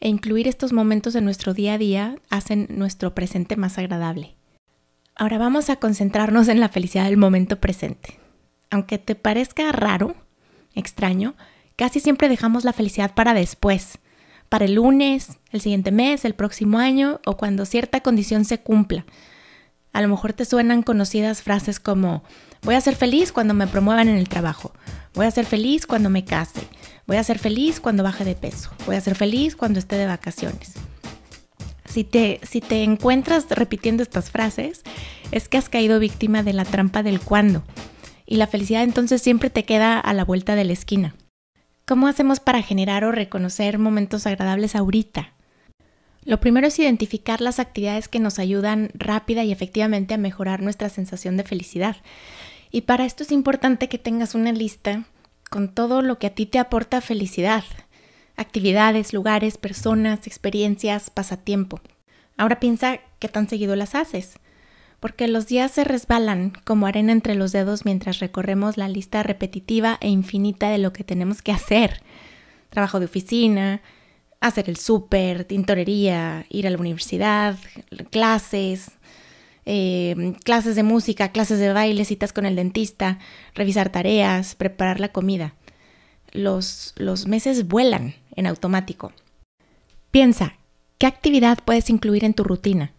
e 0.00 0.08
incluir 0.08 0.46
estos 0.46 0.72
momentos 0.72 1.14
en 1.14 1.24
nuestro 1.24 1.54
día 1.54 1.74
a 1.74 1.78
día 1.78 2.18
hacen 2.30 2.68
nuestro 2.70 3.14
presente 3.14 3.56
más 3.56 3.78
agradable. 3.78 4.34
Ahora 5.16 5.38
vamos 5.38 5.70
a 5.70 5.76
concentrarnos 5.76 6.48
en 6.48 6.60
la 6.60 6.68
felicidad 6.68 7.06
del 7.06 7.16
momento 7.16 7.60
presente. 7.60 8.18
Aunque 8.70 8.98
te 8.98 9.14
parezca 9.14 9.72
raro, 9.72 10.14
extraño, 10.74 11.34
casi 11.76 11.98
siempre 11.98 12.28
dejamos 12.28 12.64
la 12.64 12.72
felicidad 12.72 13.14
para 13.14 13.34
después, 13.34 13.98
para 14.48 14.64
el 14.64 14.74
lunes, 14.74 15.38
el 15.50 15.60
siguiente 15.60 15.90
mes, 15.90 16.24
el 16.24 16.34
próximo 16.34 16.78
año 16.78 17.20
o 17.26 17.36
cuando 17.36 17.64
cierta 17.64 18.00
condición 18.00 18.44
se 18.44 18.58
cumpla. 18.58 19.04
A 19.92 20.02
lo 20.02 20.08
mejor 20.08 20.32
te 20.32 20.44
suenan 20.44 20.82
conocidas 20.82 21.42
frases 21.42 21.80
como 21.80 22.22
voy 22.62 22.74
a 22.74 22.80
ser 22.80 22.96
feliz 22.96 23.32
cuando 23.32 23.54
me 23.54 23.66
promuevan 23.66 24.08
en 24.08 24.16
el 24.16 24.28
trabajo, 24.28 24.72
voy 25.14 25.26
a 25.26 25.30
ser 25.30 25.46
feliz 25.46 25.86
cuando 25.86 26.10
me 26.10 26.24
case, 26.24 26.60
voy 27.06 27.16
a 27.16 27.24
ser 27.24 27.38
feliz 27.38 27.80
cuando 27.80 28.02
baje 28.02 28.24
de 28.24 28.34
peso, 28.34 28.70
voy 28.86 28.96
a 28.96 29.00
ser 29.00 29.14
feliz 29.14 29.56
cuando 29.56 29.78
esté 29.78 29.96
de 29.96 30.06
vacaciones. 30.06 30.74
Si 31.88 32.04
te, 32.04 32.40
si 32.42 32.60
te 32.60 32.84
encuentras 32.84 33.48
repitiendo 33.48 34.02
estas 34.02 34.30
frases, 34.30 34.82
es 35.32 35.48
que 35.48 35.56
has 35.56 35.68
caído 35.68 35.98
víctima 35.98 36.42
de 36.42 36.52
la 36.52 36.64
trampa 36.64 37.02
del 37.02 37.18
cuando. 37.18 37.62
Y 38.26 38.36
la 38.36 38.46
felicidad 38.46 38.82
entonces 38.82 39.22
siempre 39.22 39.48
te 39.48 39.64
queda 39.64 39.98
a 39.98 40.12
la 40.12 40.24
vuelta 40.24 40.54
de 40.54 40.64
la 40.64 40.74
esquina. 40.74 41.14
¿Cómo 41.88 42.06
hacemos 42.06 42.38
para 42.38 42.60
generar 42.60 43.02
o 43.06 43.12
reconocer 43.12 43.78
momentos 43.78 44.26
agradables 44.26 44.76
ahorita? 44.76 45.32
Lo 46.22 46.38
primero 46.38 46.66
es 46.66 46.78
identificar 46.78 47.40
las 47.40 47.58
actividades 47.58 48.08
que 48.08 48.20
nos 48.20 48.38
ayudan 48.38 48.90
rápida 48.92 49.42
y 49.42 49.52
efectivamente 49.52 50.12
a 50.12 50.18
mejorar 50.18 50.60
nuestra 50.60 50.90
sensación 50.90 51.38
de 51.38 51.44
felicidad. 51.44 51.96
Y 52.70 52.82
para 52.82 53.06
esto 53.06 53.22
es 53.22 53.32
importante 53.32 53.88
que 53.88 53.96
tengas 53.96 54.34
una 54.34 54.52
lista 54.52 55.06
con 55.48 55.74
todo 55.74 56.02
lo 56.02 56.18
que 56.18 56.26
a 56.26 56.34
ti 56.34 56.44
te 56.44 56.58
aporta 56.58 57.00
felicidad. 57.00 57.64
Actividades, 58.36 59.14
lugares, 59.14 59.56
personas, 59.56 60.26
experiencias, 60.26 61.08
pasatiempo. 61.08 61.80
Ahora 62.36 62.60
piensa 62.60 63.00
qué 63.18 63.30
tan 63.30 63.48
seguido 63.48 63.76
las 63.76 63.94
haces 63.94 64.34
porque 65.00 65.28
los 65.28 65.46
días 65.46 65.70
se 65.70 65.84
resbalan 65.84 66.52
como 66.64 66.86
arena 66.86 67.12
entre 67.12 67.34
los 67.34 67.52
dedos 67.52 67.84
mientras 67.84 68.18
recorremos 68.18 68.76
la 68.76 68.88
lista 68.88 69.22
repetitiva 69.22 69.98
e 70.00 70.08
infinita 70.08 70.70
de 70.70 70.78
lo 70.78 70.92
que 70.92 71.04
tenemos 71.04 71.42
que 71.42 71.52
hacer. 71.52 72.02
Trabajo 72.70 72.98
de 72.98 73.06
oficina, 73.06 73.80
hacer 74.40 74.68
el 74.68 74.76
súper, 74.76 75.44
tintorería, 75.44 76.46
ir 76.48 76.66
a 76.66 76.70
la 76.70 76.78
universidad, 76.78 77.56
clases, 78.10 78.90
eh, 79.66 80.34
clases 80.44 80.76
de 80.76 80.82
música, 80.82 81.30
clases 81.30 81.58
de 81.58 81.72
baile, 81.72 82.04
citas 82.04 82.32
con 82.32 82.46
el 82.46 82.56
dentista, 82.56 83.18
revisar 83.54 83.90
tareas, 83.90 84.54
preparar 84.54 84.98
la 84.98 85.12
comida. 85.12 85.54
Los, 86.32 86.94
los 86.96 87.26
meses 87.26 87.68
vuelan 87.68 88.14
en 88.34 88.46
automático. 88.46 89.12
Piensa, 90.10 90.54
¿qué 90.98 91.06
actividad 91.06 91.58
puedes 91.64 91.88
incluir 91.88 92.24
en 92.24 92.34
tu 92.34 92.44
rutina? 92.44 92.92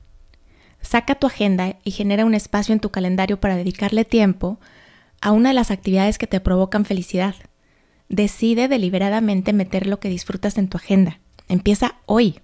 Saca 0.81 1.15
tu 1.15 1.27
agenda 1.27 1.77
y 1.83 1.91
genera 1.91 2.25
un 2.25 2.33
espacio 2.33 2.73
en 2.73 2.79
tu 2.79 2.89
calendario 2.89 3.39
para 3.39 3.55
dedicarle 3.55 4.05
tiempo 4.05 4.59
a 5.21 5.31
una 5.31 5.49
de 5.49 5.55
las 5.55 5.71
actividades 5.71 6.17
que 6.17 6.27
te 6.27 6.39
provocan 6.39 6.85
felicidad. 6.85 7.35
Decide 8.07 8.67
deliberadamente 8.67 9.53
meter 9.53 9.85
lo 9.85 9.99
que 9.99 10.09
disfrutas 10.09 10.57
en 10.57 10.67
tu 10.69 10.77
agenda. 10.77 11.19
Empieza 11.47 11.95
hoy. 12.05 12.39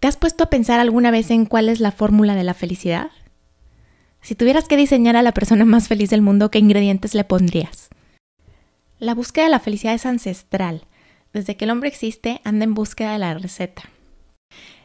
¿Te 0.00 0.08
has 0.08 0.16
puesto 0.16 0.44
a 0.44 0.50
pensar 0.50 0.80
alguna 0.80 1.10
vez 1.10 1.30
en 1.30 1.46
cuál 1.46 1.68
es 1.68 1.80
la 1.80 1.92
fórmula 1.92 2.34
de 2.34 2.44
la 2.44 2.54
felicidad? 2.54 3.10
Si 4.20 4.34
tuvieras 4.34 4.68
que 4.68 4.76
diseñar 4.76 5.16
a 5.16 5.22
la 5.22 5.32
persona 5.32 5.64
más 5.64 5.88
feliz 5.88 6.10
del 6.10 6.22
mundo, 6.22 6.50
¿qué 6.50 6.58
ingredientes 6.58 7.14
le 7.14 7.24
pondrías? 7.24 7.90
La 8.98 9.14
búsqueda 9.14 9.44
de 9.44 9.50
la 9.50 9.60
felicidad 9.60 9.94
es 9.94 10.06
ancestral. 10.06 10.86
Desde 11.34 11.56
que 11.56 11.66
el 11.66 11.70
hombre 11.70 11.88
existe, 11.88 12.40
anda 12.44 12.64
en 12.64 12.74
búsqueda 12.74 13.12
de 13.12 13.18
la 13.18 13.34
receta. 13.34 13.82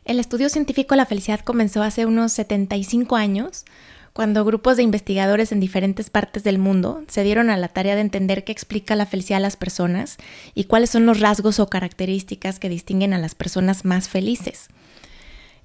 El 0.10 0.20
estudio 0.20 0.50
científico 0.50 0.96
de 0.96 0.98
la 0.98 1.06
felicidad 1.06 1.42
comenzó 1.42 1.84
hace 1.84 2.08
unos 2.08 2.32
75 2.32 3.16
años, 3.16 3.63
cuando 4.12 4.44
grupos 4.44 4.75
de 4.75 4.82
investigadores 4.82 5.51
en 5.51 5.60
diferentes 5.60 6.10
partes 6.10 6.44
del 6.44 6.58
mundo 6.58 7.04
se 7.08 7.22
dieron 7.22 7.51
a 7.51 7.58
la 7.58 7.68
tarea 7.68 7.94
de 7.94 8.01
entender 8.01 8.44
qué 8.44 8.51
explica 8.51 8.96
la 8.96 9.06
felicidad 9.06 9.38
a 9.38 9.42
las 9.42 9.56
personas 9.56 10.18
y 10.56 10.63
cuáles 10.63 10.89
son 10.89 11.06
los 11.06 11.20
rasgos 11.20 11.60
o 11.60 11.70
características 11.70 12.58
que 12.58 12.70
distinguen 12.70 13.13
a 13.13 13.20
las 13.20 13.36
personas 13.36 13.86
más 13.86 14.10
felices. 14.10 14.70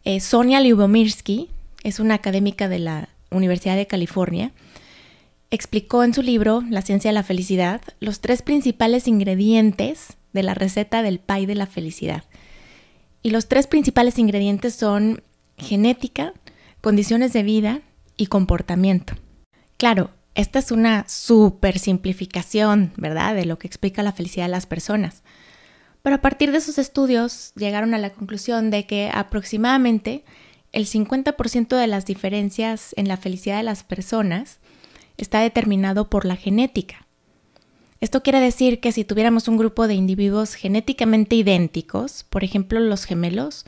Eh, 0.04 0.20
Sonia 0.20 0.60
Lyubomirsky 0.60 1.48
es 1.82 1.98
una 1.98 2.12
académica 2.12 2.68
de 2.68 2.80
la 2.80 3.08
Universidad 3.30 3.76
de 3.76 3.86
California. 3.86 4.52
Explicó 5.50 6.04
en 6.04 6.12
su 6.12 6.20
libro 6.20 6.62
La 6.68 6.82
ciencia 6.82 7.08
de 7.08 7.14
la 7.14 7.22
felicidad 7.22 7.80
los 7.98 8.20
tres 8.20 8.42
principales 8.42 9.08
ingredientes 9.08 10.18
de 10.34 10.42
la 10.42 10.52
receta 10.52 11.02
del 11.02 11.18
pie 11.18 11.46
de 11.46 11.54
la 11.54 11.66
felicidad. 11.66 12.24
Y 13.24 13.30
los 13.30 13.48
tres 13.48 13.66
principales 13.66 14.18
ingredientes 14.18 14.74
son 14.74 15.22
genética, 15.56 16.34
condiciones 16.82 17.32
de 17.32 17.42
vida 17.42 17.80
y 18.18 18.26
comportamiento. 18.26 19.14
Claro, 19.78 20.10
esta 20.34 20.58
es 20.58 20.70
una 20.70 21.08
super 21.08 21.78
simplificación, 21.78 22.92
¿verdad?, 22.98 23.34
de 23.34 23.46
lo 23.46 23.58
que 23.58 23.66
explica 23.66 24.02
la 24.02 24.12
felicidad 24.12 24.44
de 24.44 24.50
las 24.50 24.66
personas. 24.66 25.22
Pero 26.02 26.16
a 26.16 26.20
partir 26.20 26.52
de 26.52 26.58
esos 26.58 26.76
estudios 26.76 27.54
llegaron 27.56 27.94
a 27.94 27.98
la 27.98 28.10
conclusión 28.10 28.70
de 28.70 28.86
que 28.86 29.10
aproximadamente 29.10 30.22
el 30.72 30.84
50% 30.84 31.78
de 31.78 31.86
las 31.86 32.04
diferencias 32.04 32.92
en 32.98 33.08
la 33.08 33.16
felicidad 33.16 33.56
de 33.56 33.62
las 33.62 33.84
personas 33.84 34.58
está 35.16 35.40
determinado 35.40 36.10
por 36.10 36.26
la 36.26 36.36
genética. 36.36 37.03
Esto 38.04 38.22
quiere 38.22 38.38
decir 38.38 38.80
que 38.80 38.92
si 38.92 39.02
tuviéramos 39.02 39.48
un 39.48 39.56
grupo 39.56 39.88
de 39.88 39.94
individuos 39.94 40.56
genéticamente 40.56 41.36
idénticos, 41.36 42.22
por 42.28 42.44
ejemplo 42.44 42.78
los 42.78 43.06
gemelos, 43.06 43.64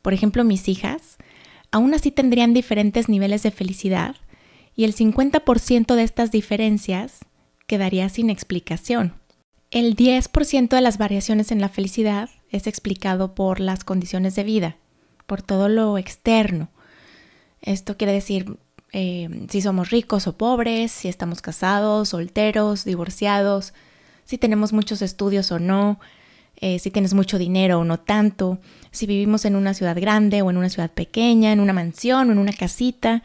por 0.00 0.14
ejemplo 0.14 0.44
mis 0.44 0.66
hijas, 0.66 1.18
aún 1.70 1.92
así 1.92 2.10
tendrían 2.10 2.54
diferentes 2.54 3.10
niveles 3.10 3.42
de 3.42 3.50
felicidad 3.50 4.16
y 4.74 4.84
el 4.84 4.94
50% 4.94 5.94
de 5.94 6.02
estas 6.02 6.30
diferencias 6.30 7.18
quedaría 7.66 8.08
sin 8.08 8.30
explicación. 8.30 9.12
El 9.70 9.94
10% 9.94 10.68
de 10.70 10.80
las 10.80 10.96
variaciones 10.96 11.52
en 11.52 11.60
la 11.60 11.68
felicidad 11.68 12.30
es 12.48 12.66
explicado 12.66 13.34
por 13.34 13.60
las 13.60 13.84
condiciones 13.84 14.34
de 14.36 14.44
vida, 14.44 14.76
por 15.26 15.42
todo 15.42 15.68
lo 15.68 15.98
externo. 15.98 16.70
Esto 17.60 17.98
quiere 17.98 18.14
decir 18.14 18.56
eh, 18.92 19.46
si 19.48 19.60
somos 19.60 19.90
ricos 19.90 20.26
o 20.26 20.36
pobres, 20.36 20.92
si 20.92 21.08
estamos 21.08 21.42
casados, 21.42 22.10
solteros, 22.10 22.84
divorciados, 22.84 23.74
si 24.24 24.38
tenemos 24.38 24.72
muchos 24.72 25.02
estudios 25.02 25.52
o 25.52 25.58
no, 25.58 25.98
eh, 26.56 26.78
si 26.78 26.90
tienes 26.90 27.12
mucho 27.12 27.38
dinero 27.38 27.80
o 27.80 27.84
no 27.84 27.98
tanto, 27.98 28.58
si 28.90 29.06
vivimos 29.06 29.44
en 29.44 29.56
una 29.56 29.74
ciudad 29.74 29.96
grande 30.00 30.42
o 30.42 30.50
en 30.50 30.56
una 30.56 30.70
ciudad 30.70 30.90
pequeña, 30.90 31.52
en 31.52 31.60
una 31.60 31.72
mansión 31.72 32.28
o 32.28 32.32
en 32.32 32.38
una 32.38 32.52
casita. 32.52 33.22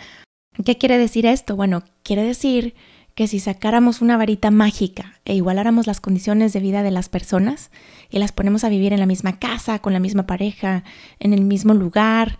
¿Qué 0.66 0.78
quiere 0.78 0.98
decir 0.98 1.26
esto? 1.26 1.56
Bueno, 1.56 1.84
quiere 2.04 2.24
decir 2.24 2.76
que 3.16 3.28
si 3.28 3.40
sacáramos 3.40 4.02
una 4.02 4.18
varita 4.18 4.52
mágica 4.52 5.20
e 5.26 5.36
igualáramos 5.36 5.88
las 5.88 6.02
condiciones 6.02 6.54
de 6.54 6.60
vida 6.60 6.84
de 6.84 6.92
las 6.92 7.10
personas 7.10 7.72
y 8.10 8.20
las 8.20 8.32
ponemos 8.32 8.64
a 8.64 8.70
vivir 8.70 8.94
en 8.94 9.00
la 9.00 9.06
misma 9.06 9.40
casa, 9.40 9.80
con 9.80 9.94
la 9.94 10.00
misma 10.00 10.28
pareja, 10.28 10.84
en 11.20 11.34
el 11.34 11.42
mismo 11.42 11.74
lugar, 11.74 12.38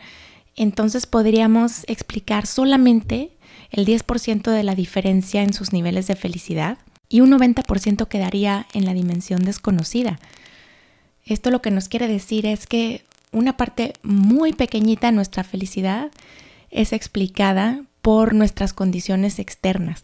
entonces 0.56 1.06
podríamos 1.06 1.84
explicar 1.88 2.46
solamente 2.46 3.32
el 3.70 3.86
10% 3.86 4.52
de 4.52 4.64
la 4.64 4.76
diferencia 4.76 5.44
en 5.44 5.54
sus 5.54 5.74
niveles 5.74 6.08
de 6.08 6.16
felicidad 6.16 6.78
y 7.10 7.22
un 7.22 7.32
90% 7.32 8.08
quedaría 8.08 8.68
en 8.74 8.86
la 8.86 8.94
dimensión 8.94 9.44
desconocida. 9.44 10.20
Esto 11.26 11.52
lo 11.52 11.62
que 11.62 11.72
nos 11.72 11.88
quiere 11.88 12.08
decir 12.08 12.46
es 12.46 12.68
que 12.68 13.04
una 13.32 13.56
parte 13.56 13.94
muy 14.04 14.54
pequeñita 14.54 15.08
de 15.08 15.14
nuestra 15.14 15.44
felicidad 15.44 16.12
es 16.70 16.94
explicada 16.94 17.84
por 18.02 18.34
nuestras 18.34 18.74
condiciones 18.74 19.40
externas. 19.40 20.04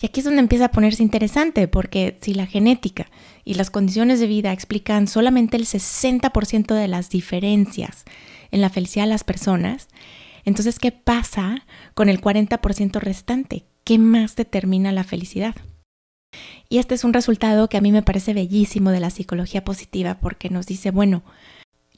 Y 0.00 0.06
aquí 0.06 0.20
es 0.20 0.24
donde 0.24 0.40
empieza 0.40 0.66
a 0.66 0.70
ponerse 0.70 1.02
interesante, 1.02 1.68
porque 1.68 2.18
si 2.20 2.34
la 2.34 2.46
genética 2.46 3.06
y 3.44 3.54
las 3.54 3.70
condiciones 3.70 4.20
de 4.20 4.26
vida 4.26 4.52
explican 4.52 5.06
solamente 5.06 5.56
el 5.56 5.66
60% 5.66 6.74
de 6.74 6.88
las 6.88 7.10
diferencias 7.10 8.04
en 8.54 8.60
la 8.60 8.70
felicidad 8.70 9.04
de 9.04 9.10
las 9.10 9.24
personas, 9.24 9.88
entonces, 10.44 10.78
¿qué 10.78 10.92
pasa 10.92 11.64
con 11.94 12.08
el 12.08 12.20
40% 12.20 13.00
restante? 13.00 13.64
¿Qué 13.82 13.98
más 13.98 14.36
determina 14.36 14.92
la 14.92 15.04
felicidad? 15.04 15.56
Y 16.68 16.78
este 16.78 16.94
es 16.94 17.04
un 17.04 17.12
resultado 17.12 17.68
que 17.68 17.76
a 17.76 17.80
mí 17.80 17.92
me 17.92 18.02
parece 18.02 18.32
bellísimo 18.32 18.90
de 18.90 19.00
la 19.00 19.10
psicología 19.10 19.64
positiva 19.64 20.18
porque 20.20 20.50
nos 20.50 20.66
dice, 20.66 20.90
bueno, 20.90 21.22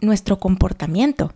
nuestro 0.01 0.39
comportamiento. 0.39 1.35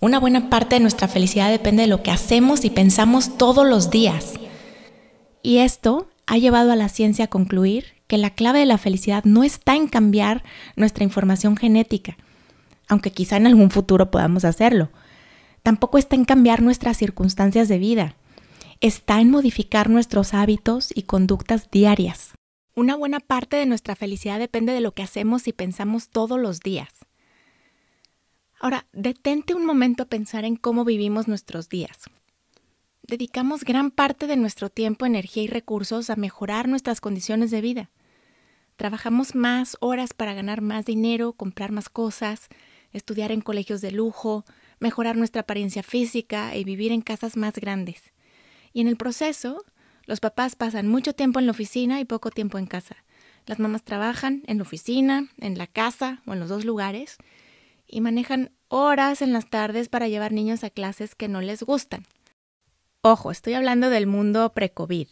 Una 0.00 0.20
buena 0.20 0.48
parte 0.48 0.76
de 0.76 0.80
nuestra 0.80 1.08
felicidad 1.08 1.50
depende 1.50 1.82
de 1.82 1.88
lo 1.88 2.02
que 2.02 2.10
hacemos 2.10 2.64
y 2.64 2.70
pensamos 2.70 3.38
todos 3.38 3.66
los 3.66 3.90
días. 3.90 4.34
Y 5.42 5.58
esto 5.58 6.08
ha 6.26 6.38
llevado 6.38 6.70
a 6.70 6.76
la 6.76 6.88
ciencia 6.88 7.26
a 7.26 7.28
concluir 7.28 7.94
que 8.06 8.18
la 8.18 8.30
clave 8.30 8.60
de 8.60 8.66
la 8.66 8.78
felicidad 8.78 9.24
no 9.24 9.42
está 9.42 9.74
en 9.74 9.88
cambiar 9.88 10.44
nuestra 10.76 11.02
información 11.02 11.56
genética, 11.56 12.16
aunque 12.88 13.12
quizá 13.12 13.36
en 13.36 13.46
algún 13.46 13.70
futuro 13.70 14.10
podamos 14.10 14.44
hacerlo. 14.44 14.90
Tampoco 15.62 15.98
está 15.98 16.14
en 16.14 16.24
cambiar 16.24 16.62
nuestras 16.62 16.96
circunstancias 16.96 17.68
de 17.68 17.78
vida. 17.78 18.16
Está 18.80 19.20
en 19.20 19.30
modificar 19.30 19.90
nuestros 19.90 20.34
hábitos 20.34 20.90
y 20.94 21.02
conductas 21.02 21.70
diarias. 21.70 22.32
Una 22.74 22.94
buena 22.94 23.20
parte 23.20 23.56
de 23.56 23.66
nuestra 23.66 23.96
felicidad 23.96 24.38
depende 24.38 24.72
de 24.72 24.80
lo 24.80 24.92
que 24.92 25.02
hacemos 25.02 25.48
y 25.48 25.52
pensamos 25.52 26.10
todos 26.10 26.38
los 26.38 26.60
días. 26.60 26.90
Ahora, 28.60 28.86
detente 28.92 29.54
un 29.54 29.64
momento 29.64 30.04
a 30.04 30.06
pensar 30.06 30.44
en 30.44 30.56
cómo 30.56 30.84
vivimos 30.84 31.26
nuestros 31.26 31.68
días. 31.68 32.04
Dedicamos 33.02 33.64
gran 33.64 33.90
parte 33.90 34.26
de 34.26 34.36
nuestro 34.36 34.68
tiempo, 34.68 35.06
energía 35.06 35.42
y 35.42 35.46
recursos 35.46 36.10
a 36.10 36.16
mejorar 36.16 36.68
nuestras 36.68 37.00
condiciones 37.00 37.50
de 37.50 37.60
vida. 37.60 37.90
Trabajamos 38.76 39.34
más 39.34 39.76
horas 39.80 40.12
para 40.12 40.34
ganar 40.34 40.60
más 40.60 40.84
dinero, 40.84 41.32
comprar 41.32 41.72
más 41.72 41.88
cosas, 41.88 42.48
estudiar 42.96 43.32
en 43.32 43.40
colegios 43.40 43.80
de 43.80 43.92
lujo, 43.92 44.44
mejorar 44.78 45.16
nuestra 45.16 45.42
apariencia 45.42 45.82
física 45.82 46.56
y 46.56 46.64
vivir 46.64 46.92
en 46.92 47.02
casas 47.02 47.36
más 47.36 47.54
grandes. 47.54 48.12
Y 48.72 48.80
en 48.80 48.88
el 48.88 48.96
proceso, 48.96 49.64
los 50.04 50.20
papás 50.20 50.56
pasan 50.56 50.88
mucho 50.88 51.12
tiempo 51.12 51.38
en 51.38 51.46
la 51.46 51.52
oficina 51.52 52.00
y 52.00 52.04
poco 52.04 52.30
tiempo 52.30 52.58
en 52.58 52.66
casa. 52.66 52.96
Las 53.46 53.58
mamás 53.58 53.84
trabajan 53.84 54.42
en 54.46 54.58
la 54.58 54.62
oficina, 54.62 55.28
en 55.38 55.56
la 55.56 55.66
casa 55.66 56.22
o 56.26 56.32
en 56.32 56.40
los 56.40 56.48
dos 56.48 56.64
lugares 56.64 57.16
y 57.86 58.00
manejan 58.00 58.50
horas 58.68 59.22
en 59.22 59.32
las 59.32 59.48
tardes 59.48 59.88
para 59.88 60.08
llevar 60.08 60.32
niños 60.32 60.64
a 60.64 60.70
clases 60.70 61.14
que 61.14 61.28
no 61.28 61.40
les 61.40 61.62
gustan. 61.62 62.04
Ojo, 63.02 63.30
estoy 63.30 63.54
hablando 63.54 63.90
del 63.90 64.06
mundo 64.06 64.52
pre-COVID. 64.52 65.08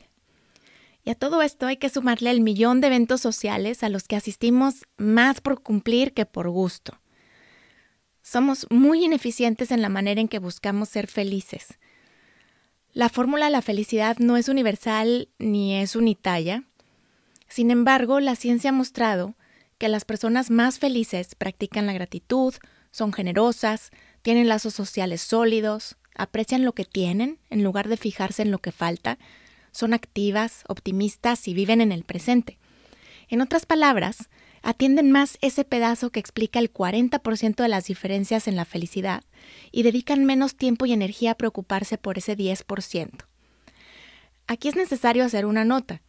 Y 1.05 1.11
a 1.11 1.15
todo 1.15 1.43
esto 1.43 1.67
hay 1.67 1.77
que 1.77 1.91
sumarle 1.91 2.31
el 2.31 2.41
millón 2.41 2.81
de 2.81 2.89
eventos 2.89 3.21
sociales 3.21 3.83
a 3.83 3.89
los 3.89 4.09
que 4.09 4.17
asistimos 4.17 4.87
más 4.97 5.41
por 5.41 5.63
cumplir 5.63 6.15
que 6.15 6.27
por 6.27 6.49
gusto. 6.49 6.99
Somos 8.25 8.67
muy 8.71 9.05
ineficientes 9.05 9.71
en 9.71 9.83
la 9.83 9.91
manera 9.91 10.19
en 10.19 10.29
que 10.29 10.39
buscamos 10.39 10.89
ser 10.89 11.09
felices. 11.09 11.79
La 12.95 13.11
fórmula 13.11 13.45
de 13.45 13.53
la 13.53 13.61
felicidad 13.61 14.17
no 14.19 14.39
es 14.39 14.49
universal 14.49 15.29
ni 15.39 15.77
es 15.77 15.95
unitalla. 15.95 16.65
Sin 17.49 17.71
embargo, 17.71 18.21
la 18.21 18.35
ciencia 18.35 18.71
ha 18.71 18.73
mostrado 18.73 19.35
que 19.77 19.91
las 19.91 20.07
personas 20.07 20.51
más 20.51 20.79
felices 20.79 21.35
practican 21.35 21.87
la 21.87 21.93
gratitud, 21.93 22.55
son 22.93 23.13
generosas, 23.13 23.91
tienen 24.23 24.49
lazos 24.49 24.73
sociales 24.73 25.21
sólidos, 25.21 25.97
aprecian 26.15 26.65
lo 26.65 26.73
que 26.73 26.87
tienen 26.87 27.39
en 27.51 27.63
lugar 27.63 27.89
de 27.89 27.99
fijarse 27.99 28.41
en 28.41 28.51
lo 28.51 28.59
que 28.59 28.73
falta, 28.73 29.19
son 29.71 29.93
activas, 29.93 30.65
optimistas 30.67 31.47
y 31.47 31.53
viven 31.53 31.83
en 31.83 31.93
el 31.93 32.05
presente. 32.05 32.57
En 33.29 33.43
otras 33.43 33.67
palabras, 33.67 34.31
atienden 34.65 35.13
más 35.13 35.37
ese 35.43 35.65
pedazo 35.65 36.11
que 36.11 36.19
explica 36.19 36.59
el 36.59 36.73
40% 36.73 37.57
de 37.57 37.69
las 37.69 37.85
diferencias 37.85 38.49
en 38.49 38.57
la 38.57 38.65
felicidad 38.65 39.23
y 39.71 39.83
dedican 39.83 40.25
menos 40.25 40.57
tiempo 40.57 40.87
y 40.87 40.93
energía 40.93 41.33
a 41.33 41.35
preocuparse 41.37 41.99
por 41.99 42.17
ese 42.17 42.37
10%. 42.37 43.11
Aquí 44.47 44.69
es 44.69 44.75
necesario 44.75 45.25
hacer 45.25 45.45
una 45.45 45.65
nota. 45.65 46.01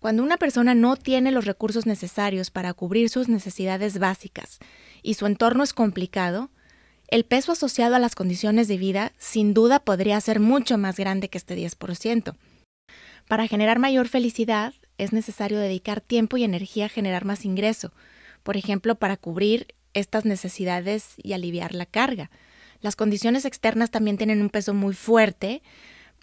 Cuando 0.00 0.22
una 0.22 0.38
persona 0.38 0.74
no 0.74 0.96
tiene 0.96 1.30
los 1.30 1.44
recursos 1.44 1.86
necesarios 1.86 2.50
para 2.50 2.72
cubrir 2.72 3.10
sus 3.10 3.28
necesidades 3.28 3.98
básicas 3.98 4.58
y 5.02 5.14
su 5.14 5.26
entorno 5.26 5.62
es 5.62 5.74
complicado, 5.74 6.50
el 7.08 7.24
peso 7.24 7.52
asociado 7.52 7.94
a 7.96 7.98
las 7.98 8.14
condiciones 8.14 8.66
de 8.66 8.78
vida 8.78 9.12
sin 9.18 9.52
duda 9.52 9.78
podría 9.78 10.20
ser 10.22 10.40
mucho 10.40 10.78
más 10.78 10.96
grande 10.96 11.28
que 11.28 11.36
este 11.38 11.54
10%. 11.54 12.34
Para 13.28 13.46
generar 13.46 13.78
mayor 13.78 14.08
felicidad, 14.08 14.74
es 14.98 15.12
necesario 15.12 15.58
dedicar 15.58 16.00
tiempo 16.00 16.36
y 16.36 16.44
energía 16.44 16.86
a 16.86 16.90
generar 16.90 17.24
más 17.24 17.44
ingreso, 17.44 17.92
por 18.42 18.56
ejemplo, 18.56 18.94
para 18.94 19.16
cubrir 19.16 19.74
estas 19.92 20.24
necesidades 20.24 21.14
y 21.16 21.32
aliviar 21.32 21.74
la 21.74 21.86
carga. 21.86 22.30
Las 22.80 22.96
condiciones 22.96 23.44
externas 23.44 23.90
también 23.90 24.18
tienen 24.18 24.42
un 24.42 24.50
peso 24.50 24.74
muy 24.74 24.94
fuerte 24.94 25.62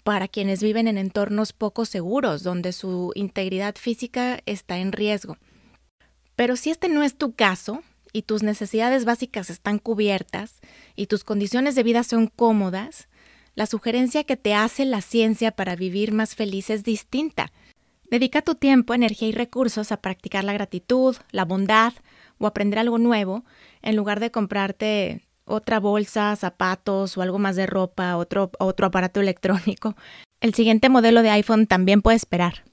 para 0.04 0.28
quienes 0.28 0.62
viven 0.62 0.88
en 0.88 0.98
entornos 0.98 1.52
poco 1.52 1.84
seguros, 1.84 2.42
donde 2.42 2.72
su 2.72 3.12
integridad 3.14 3.74
física 3.76 4.40
está 4.46 4.78
en 4.78 4.92
riesgo. 4.92 5.36
Pero 6.36 6.56
si 6.56 6.70
este 6.70 6.88
no 6.88 7.02
es 7.02 7.16
tu 7.16 7.34
caso 7.34 7.82
y 8.12 8.22
tus 8.22 8.42
necesidades 8.42 9.04
básicas 9.04 9.50
están 9.50 9.78
cubiertas 9.78 10.60
y 10.96 11.06
tus 11.06 11.24
condiciones 11.24 11.74
de 11.74 11.82
vida 11.82 12.02
son 12.04 12.26
cómodas, 12.26 13.08
la 13.54 13.66
sugerencia 13.66 14.24
que 14.24 14.36
te 14.36 14.54
hace 14.54 14.84
la 14.84 15.02
ciencia 15.02 15.52
para 15.52 15.76
vivir 15.76 16.12
más 16.12 16.34
feliz 16.34 16.70
es 16.70 16.84
distinta. 16.84 17.52
Dedica 18.12 18.42
tu 18.42 18.54
tiempo, 18.54 18.92
energía 18.92 19.28
y 19.28 19.32
recursos 19.32 19.90
a 19.90 19.96
practicar 19.96 20.44
la 20.44 20.52
gratitud, 20.52 21.16
la 21.30 21.46
bondad 21.46 21.94
o 22.36 22.46
aprender 22.46 22.78
algo 22.78 22.98
nuevo, 22.98 23.42
en 23.80 23.96
lugar 23.96 24.20
de 24.20 24.30
comprarte 24.30 25.22
otra 25.46 25.80
bolsa, 25.80 26.36
zapatos 26.36 27.16
o 27.16 27.22
algo 27.22 27.38
más 27.38 27.56
de 27.56 27.64
ropa, 27.64 28.18
otro, 28.18 28.50
otro 28.58 28.84
aparato 28.84 29.20
electrónico. 29.22 29.96
El 30.42 30.52
siguiente 30.52 30.90
modelo 30.90 31.22
de 31.22 31.30
iPhone 31.30 31.66
también 31.66 32.02
puede 32.02 32.18
esperar. 32.18 32.64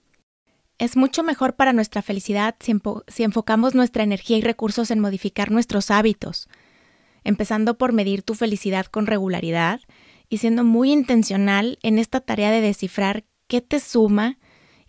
Es 0.77 0.98
mucho 0.98 1.24
mejor 1.24 1.55
para 1.55 1.72
nuestra 1.72 2.01
felicidad 2.01 2.55
si, 2.60 2.74
si 3.08 3.24
enfocamos 3.24 3.75
nuestra 3.75 4.03
energía 4.03 4.35
y 4.35 4.42
recursos 4.42 4.92
en 4.92 5.00
modificar 5.00 5.51
nuestros 5.51 5.90
hábitos, 5.90 6.50
empezando 7.24 7.77
por 7.77 7.94
medir 7.94 8.24
tu 8.24 8.35
felicidad 8.35 8.87
con 8.87 9.07
regularidad 9.07 9.79
y 10.27 10.40
siendo 10.40 10.66
muy 10.66 10.92
intencional 10.92 11.79
en 11.81 11.98
esta 11.98 12.20
tarea 12.20 12.51
de 12.51 12.59
descifrar 12.59 13.24
qué 13.48 13.61
te 13.61 13.79
suma 13.79 14.37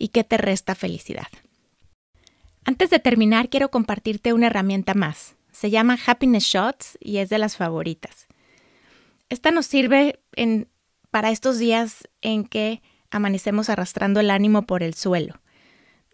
y 0.00 0.08
qué 0.08 0.24
te 0.24 0.38
resta 0.38 0.74
felicidad. 0.74 1.28
Antes 2.64 2.90
de 2.90 2.98
terminar, 2.98 3.50
quiero 3.50 3.70
compartirte 3.70 4.32
una 4.32 4.46
herramienta 4.46 4.94
más. 4.94 5.36
Se 5.52 5.70
llama 5.70 5.98
Happiness 6.04 6.44
Shots 6.44 6.98
y 7.00 7.18
es 7.18 7.28
de 7.28 7.38
las 7.38 7.56
favoritas. 7.56 8.26
Esta 9.28 9.50
nos 9.50 9.66
sirve 9.66 10.20
en, 10.32 10.68
para 11.10 11.30
estos 11.30 11.58
días 11.58 12.08
en 12.22 12.44
que 12.44 12.82
amanecemos 13.10 13.68
arrastrando 13.68 14.20
el 14.20 14.30
ánimo 14.30 14.62
por 14.62 14.82
el 14.82 14.94
suelo. 14.94 15.40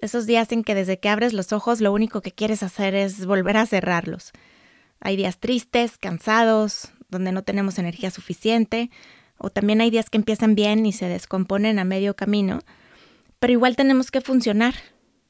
Esos 0.00 0.26
días 0.26 0.50
en 0.52 0.64
que 0.64 0.74
desde 0.74 0.98
que 0.98 1.08
abres 1.08 1.32
los 1.32 1.52
ojos 1.52 1.80
lo 1.80 1.92
único 1.92 2.20
que 2.20 2.32
quieres 2.32 2.62
hacer 2.62 2.94
es 2.94 3.24
volver 3.24 3.56
a 3.56 3.66
cerrarlos. 3.66 4.32
Hay 5.00 5.16
días 5.16 5.38
tristes, 5.38 5.96
cansados, 5.96 6.90
donde 7.08 7.32
no 7.32 7.44
tenemos 7.44 7.78
energía 7.78 8.10
suficiente, 8.10 8.90
o 9.38 9.50
también 9.50 9.80
hay 9.80 9.90
días 9.90 10.10
que 10.10 10.18
empiezan 10.18 10.54
bien 10.54 10.84
y 10.86 10.92
se 10.92 11.08
descomponen 11.08 11.78
a 11.78 11.84
medio 11.84 12.16
camino, 12.16 12.60
pero 13.46 13.52
igual 13.52 13.76
tenemos 13.76 14.10
que 14.10 14.20
funcionar. 14.20 14.74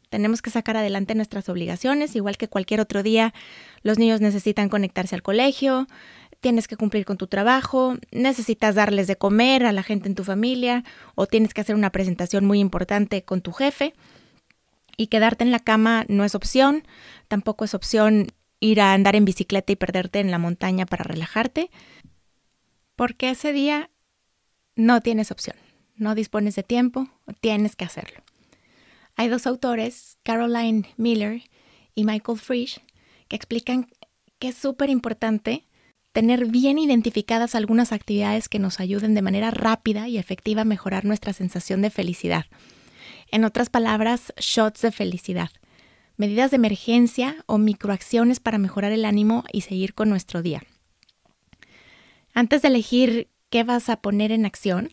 Tenemos 0.08 0.40
que 0.40 0.48
sacar 0.48 0.74
adelante 0.78 1.14
nuestras 1.14 1.50
obligaciones, 1.50 2.16
igual 2.16 2.38
que 2.38 2.48
cualquier 2.48 2.80
otro 2.80 3.02
día. 3.02 3.34
Los 3.82 3.98
niños 3.98 4.22
necesitan 4.22 4.70
conectarse 4.70 5.14
al 5.14 5.22
colegio, 5.22 5.86
tienes 6.40 6.66
que 6.66 6.78
cumplir 6.78 7.04
con 7.04 7.18
tu 7.18 7.26
trabajo, 7.26 7.98
necesitas 8.12 8.74
darles 8.74 9.06
de 9.06 9.16
comer 9.16 9.66
a 9.66 9.72
la 9.72 9.82
gente 9.82 10.08
en 10.08 10.14
tu 10.14 10.24
familia 10.24 10.82
o 11.14 11.26
tienes 11.26 11.52
que 11.52 11.60
hacer 11.60 11.74
una 11.74 11.90
presentación 11.90 12.46
muy 12.46 12.58
importante 12.58 13.22
con 13.22 13.42
tu 13.42 13.52
jefe. 13.52 13.92
Y 14.96 15.08
quedarte 15.08 15.44
en 15.44 15.50
la 15.50 15.60
cama 15.60 16.06
no 16.08 16.24
es 16.24 16.34
opción, 16.34 16.84
tampoco 17.28 17.66
es 17.66 17.74
opción 17.74 18.28
ir 18.60 18.80
a 18.80 18.94
andar 18.94 19.14
en 19.14 19.26
bicicleta 19.26 19.72
y 19.72 19.76
perderte 19.76 20.20
en 20.20 20.30
la 20.30 20.38
montaña 20.38 20.86
para 20.86 21.04
relajarte, 21.04 21.70
porque 22.94 23.28
ese 23.28 23.52
día 23.52 23.90
no 24.74 25.02
tienes 25.02 25.30
opción 25.30 25.65
no 25.96 26.14
dispones 26.14 26.56
de 26.56 26.62
tiempo, 26.62 27.08
tienes 27.40 27.76
que 27.76 27.84
hacerlo. 27.84 28.22
Hay 29.16 29.28
dos 29.28 29.46
autores, 29.46 30.18
Caroline 30.22 30.88
Miller 30.96 31.42
y 31.94 32.04
Michael 32.04 32.38
Frisch, 32.38 32.80
que 33.28 33.36
explican 33.36 33.88
que 34.38 34.48
es 34.48 34.56
súper 34.56 34.90
importante 34.90 35.66
tener 36.12 36.46
bien 36.46 36.78
identificadas 36.78 37.54
algunas 37.54 37.92
actividades 37.92 38.48
que 38.48 38.58
nos 38.58 38.80
ayuden 38.80 39.14
de 39.14 39.22
manera 39.22 39.50
rápida 39.50 40.08
y 40.08 40.18
efectiva 40.18 40.62
a 40.62 40.66
mejorar 40.66 41.04
nuestra 41.04 41.32
sensación 41.32 41.82
de 41.82 41.90
felicidad. 41.90 42.46
En 43.30 43.44
otras 43.44 43.70
palabras, 43.70 44.32
shots 44.38 44.82
de 44.82 44.92
felicidad, 44.92 45.50
medidas 46.16 46.50
de 46.50 46.56
emergencia 46.56 47.36
o 47.46 47.58
microacciones 47.58 48.40
para 48.40 48.58
mejorar 48.58 48.92
el 48.92 49.04
ánimo 49.04 49.44
y 49.52 49.62
seguir 49.62 49.94
con 49.94 50.08
nuestro 50.08 50.42
día. 50.42 50.62
Antes 52.32 52.62
de 52.62 52.68
elegir 52.68 53.28
qué 53.50 53.64
vas 53.64 53.88
a 53.88 53.96
poner 53.96 54.32
en 54.32 54.46
acción, 54.46 54.92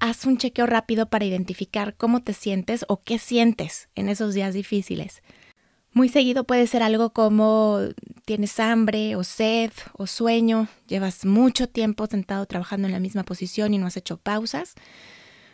haz 0.00 0.24
un 0.24 0.38
chequeo 0.38 0.66
rápido 0.66 1.08
para 1.08 1.26
identificar 1.26 1.94
cómo 1.96 2.22
te 2.22 2.32
sientes 2.32 2.84
o 2.88 3.02
qué 3.02 3.18
sientes 3.18 3.88
en 3.94 4.08
esos 4.08 4.34
días 4.34 4.54
difíciles. 4.54 5.22
Muy 5.92 6.08
seguido 6.08 6.44
puede 6.44 6.66
ser 6.66 6.82
algo 6.82 7.12
como 7.12 7.80
tienes 8.24 8.58
hambre 8.60 9.16
o 9.16 9.24
sed 9.24 9.72
o 9.92 10.06
sueño, 10.06 10.68
llevas 10.86 11.24
mucho 11.24 11.68
tiempo 11.68 12.06
sentado 12.06 12.46
trabajando 12.46 12.86
en 12.86 12.92
la 12.92 13.00
misma 13.00 13.24
posición 13.24 13.74
y 13.74 13.78
no 13.78 13.86
has 13.86 13.96
hecho 13.96 14.16
pausas. 14.16 14.74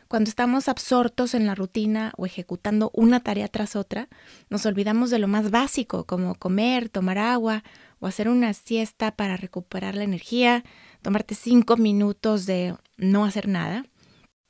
Cuando 0.09 0.29
estamos 0.29 0.69
absortos 0.69 1.35
en 1.35 1.47
la 1.47 1.57
rutina 1.57 2.13
o 2.17 2.27
ejecutando 2.27 2.93
una 2.95 3.21
tarea 3.21 3.49
tras 3.49 3.75
otra, 3.75 4.09
nos 4.51 4.65
olvidamos 4.65 5.11
de 5.11 5.19
lo 5.19 5.27
más 5.27 5.51
básico 5.51 6.05
como 6.05 6.37
comer, 6.37 6.91
tomar 6.91 7.19
agua 7.19 7.65
o 7.99 8.07
hacer 8.07 8.29
una 8.29 8.53
siesta 8.53 9.17
para 9.17 9.37
recuperar 9.37 9.97
la 9.97 10.05
energía, 10.05 10.63
tomarte 11.03 11.35
cinco 11.35 11.77
minutos 11.77 12.47
de 12.47 12.77
no 12.99 13.25
hacer 13.25 13.49
nada. 13.49 13.85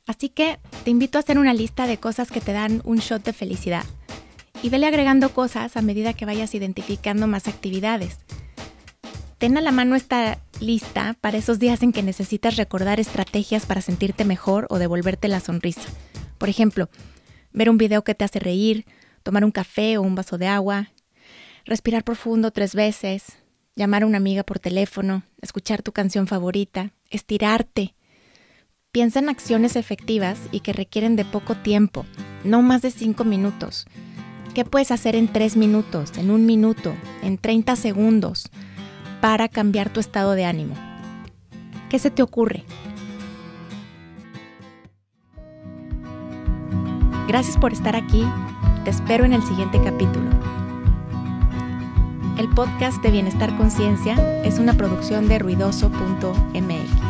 Así 0.06 0.28
que 0.28 0.58
te 0.84 0.90
invito 0.90 1.18
a 1.18 1.20
hacer 1.20 1.38
una 1.38 1.52
lista 1.52 1.86
de 1.86 1.98
cosas 1.98 2.30
que 2.30 2.40
te 2.40 2.52
dan 2.52 2.80
un 2.84 2.98
shot 2.98 3.24
de 3.24 3.32
felicidad 3.32 3.84
y 4.62 4.68
vele 4.68 4.86
agregando 4.86 5.30
cosas 5.30 5.76
a 5.76 5.82
medida 5.82 6.14
que 6.14 6.26
vayas 6.26 6.54
identificando 6.54 7.26
más 7.26 7.48
actividades. 7.48 8.18
Ten 9.38 9.58
a 9.58 9.60
la 9.60 9.72
mano 9.72 9.96
esta 9.96 10.38
lista 10.60 11.14
para 11.20 11.36
esos 11.36 11.58
días 11.58 11.82
en 11.82 11.92
que 11.92 12.02
necesitas 12.02 12.56
recordar 12.56 13.00
estrategias 13.00 13.66
para 13.66 13.82
sentirte 13.82 14.24
mejor 14.24 14.66
o 14.70 14.78
devolverte 14.78 15.28
la 15.28 15.40
sonrisa. 15.40 15.88
Por 16.38 16.48
ejemplo, 16.48 16.88
ver 17.52 17.68
un 17.68 17.76
video 17.76 18.02
que 18.02 18.14
te 18.14 18.24
hace 18.24 18.38
reír, 18.38 18.86
tomar 19.22 19.44
un 19.44 19.50
café 19.50 19.98
o 19.98 20.02
un 20.02 20.14
vaso 20.14 20.38
de 20.38 20.46
agua, 20.46 20.90
respirar 21.64 22.04
profundo 22.04 22.50
tres 22.50 22.74
veces, 22.74 23.24
llamar 23.74 24.04
a 24.04 24.06
una 24.06 24.16
amiga 24.16 24.42
por 24.42 24.58
teléfono, 24.58 25.24
escuchar 25.42 25.82
tu 25.82 25.92
canción 25.92 26.26
favorita, 26.26 26.92
estirarte, 27.10 27.94
Piensa 28.96 29.18
en 29.18 29.28
acciones 29.28 29.76
efectivas 29.76 30.38
y 30.52 30.60
que 30.60 30.72
requieren 30.72 31.16
de 31.16 31.26
poco 31.26 31.54
tiempo, 31.54 32.06
no 32.44 32.62
más 32.62 32.80
de 32.80 32.90
5 32.90 33.24
minutos. 33.24 33.86
¿Qué 34.54 34.64
puedes 34.64 34.90
hacer 34.90 35.16
en 35.16 35.30
3 35.30 35.58
minutos, 35.58 36.16
en 36.16 36.30
1 36.30 36.38
minuto, 36.42 36.94
en 37.22 37.36
30 37.36 37.76
segundos 37.76 38.48
para 39.20 39.50
cambiar 39.50 39.92
tu 39.92 40.00
estado 40.00 40.32
de 40.32 40.46
ánimo? 40.46 40.74
¿Qué 41.90 41.98
se 41.98 42.10
te 42.10 42.22
ocurre? 42.22 42.64
Gracias 47.28 47.58
por 47.58 47.74
estar 47.74 47.96
aquí. 47.96 48.24
Te 48.84 48.92
espero 48.92 49.26
en 49.26 49.34
el 49.34 49.42
siguiente 49.42 49.78
capítulo. 49.84 50.30
El 52.38 52.48
podcast 52.48 53.02
de 53.02 53.10
Bienestar 53.10 53.54
Conciencia 53.58 54.14
es 54.42 54.58
una 54.58 54.72
producción 54.72 55.28
de 55.28 55.38
ruidoso.mx. 55.38 57.05